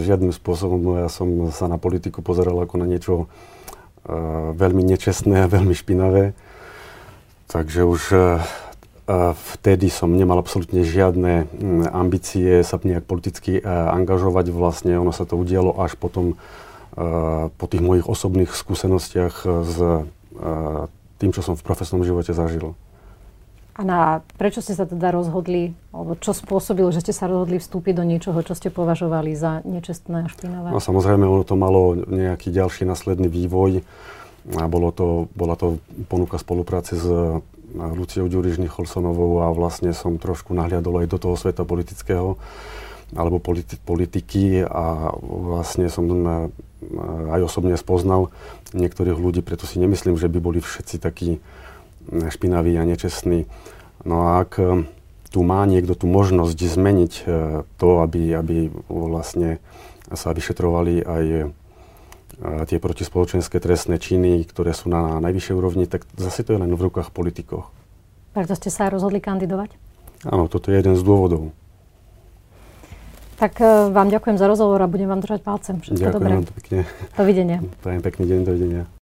žiadnym 0.00 0.32
spôsobom. 0.32 0.96
Ja 0.96 1.12
som 1.12 1.52
sa 1.52 1.68
na 1.68 1.76
politiku 1.76 2.24
pozeral 2.24 2.56
ako 2.56 2.80
na 2.80 2.88
niečo 2.88 3.28
veľmi 4.54 4.86
nečestné 4.86 5.44
a 5.44 5.50
veľmi 5.50 5.74
špinavé. 5.74 6.32
Takže 7.50 7.82
už 7.86 8.02
vtedy 9.54 9.86
som 9.86 10.10
nemal 10.10 10.42
absolútne 10.42 10.82
žiadne 10.82 11.46
ambície 11.94 12.62
sa 12.66 12.78
nejak 12.78 13.06
politicky 13.06 13.62
angažovať. 13.66 14.50
Vlastne 14.50 14.98
ono 14.98 15.14
sa 15.14 15.22
to 15.26 15.38
udialo 15.38 15.78
až 15.78 15.94
potom 15.94 16.34
po 17.50 17.66
tých 17.68 17.82
mojich 17.82 18.06
osobných 18.08 18.50
skúsenostiach 18.50 19.46
s 19.46 19.76
tým, 21.22 21.30
čo 21.30 21.40
som 21.42 21.54
v 21.54 21.66
profesnom 21.66 22.02
živote 22.02 22.34
zažil. 22.34 22.74
A 23.76 23.84
na, 23.84 24.24
prečo 24.40 24.64
ste 24.64 24.72
sa 24.72 24.88
teda 24.88 25.12
rozhodli, 25.12 25.76
alebo 25.92 26.16
čo 26.16 26.32
spôsobilo, 26.32 26.88
že 26.88 27.04
ste 27.04 27.12
sa 27.12 27.28
rozhodli 27.28 27.60
vstúpiť 27.60 27.92
do 27.92 28.08
niečoho, 28.08 28.40
čo 28.40 28.56
ste 28.56 28.72
považovali 28.72 29.36
za 29.36 29.60
nečestné 29.68 30.24
a 30.24 30.28
špinavé? 30.32 30.72
No 30.72 30.80
samozrejme, 30.80 31.28
ono 31.28 31.44
to 31.44 31.60
malo 31.60 31.92
nejaký 31.92 32.48
ďalší 32.48 32.88
následný 32.88 33.28
vývoj. 33.28 33.84
A 34.56 34.64
bolo 34.70 34.94
to, 34.94 35.26
bola 35.34 35.58
to 35.58 35.82
ponuka 36.06 36.40
spolupráce 36.40 36.94
s 36.96 37.04
Luciou 37.74 38.30
Ďuriž 38.30 38.62
Nicholsonovou 38.62 39.44
a 39.44 39.52
vlastne 39.52 39.92
som 39.92 40.16
trošku 40.16 40.54
nahliadol 40.54 41.04
aj 41.04 41.12
do 41.12 41.18
toho 41.20 41.36
sveta 41.36 41.66
politického 41.66 42.38
alebo 43.14 43.38
politi- 43.38 43.78
politiky 43.78 44.66
a 44.66 45.14
vlastne 45.20 45.86
som 45.86 46.06
aj 47.30 47.40
osobne 47.42 47.78
spoznal 47.78 48.34
niektorých 48.74 49.14
ľudí, 49.14 49.46
preto 49.46 49.62
si 49.62 49.78
nemyslím, 49.78 50.18
že 50.18 50.26
by 50.26 50.38
boli 50.42 50.58
všetci 50.58 50.98
takí 50.98 51.38
špinavý 52.30 52.78
a 52.78 52.84
nečestný. 52.86 53.46
No 54.06 54.22
a 54.22 54.46
ak 54.46 54.52
e, 54.62 54.86
tu 55.34 55.40
má 55.42 55.66
niekto 55.66 55.98
tú 55.98 56.06
možnosť 56.06 56.58
zmeniť 56.58 57.12
e, 57.12 57.22
to, 57.76 57.88
aby, 58.02 58.38
aby 58.38 58.56
vlastne 58.86 59.58
sa 60.14 60.30
vyšetrovali 60.30 61.02
aj 61.02 61.24
e, 61.26 61.44
tie 62.70 62.78
protispoločenské 62.78 63.58
trestné 63.58 63.98
činy, 63.98 64.46
ktoré 64.46 64.70
sú 64.76 64.86
na 64.92 65.18
najvyššej 65.18 65.54
úrovni, 65.56 65.84
tak 65.90 66.06
zase 66.14 66.46
to 66.46 66.54
je 66.54 66.62
len 66.62 66.70
v 66.70 66.84
rukách 66.86 67.10
politikov. 67.10 67.66
Preto 68.36 68.54
ste 68.54 68.70
sa 68.70 68.92
rozhodli 68.92 69.18
kandidovať? 69.18 69.74
Áno, 70.28 70.46
toto 70.46 70.70
je 70.70 70.76
jeden 70.76 70.94
z 70.94 71.02
dôvodov. 71.02 71.50
Tak 73.36 73.60
vám 73.92 74.08
ďakujem 74.08 74.40
za 74.40 74.48
rozhovor 74.48 74.80
a 74.80 74.88
budem 74.88 75.12
vám 75.12 75.20
držať 75.20 75.44
palcem. 75.44 75.76
Všetko 75.84 76.00
ďakujem 76.00 76.16
dobré. 76.16 76.30
Ďakujem 76.32 76.56
pekne. 76.56 76.78
Dovidenia. 77.20 77.58
Prajem 77.84 78.00
pekný 78.00 78.24
deň, 78.32 78.40
dovidenia. 78.48 78.96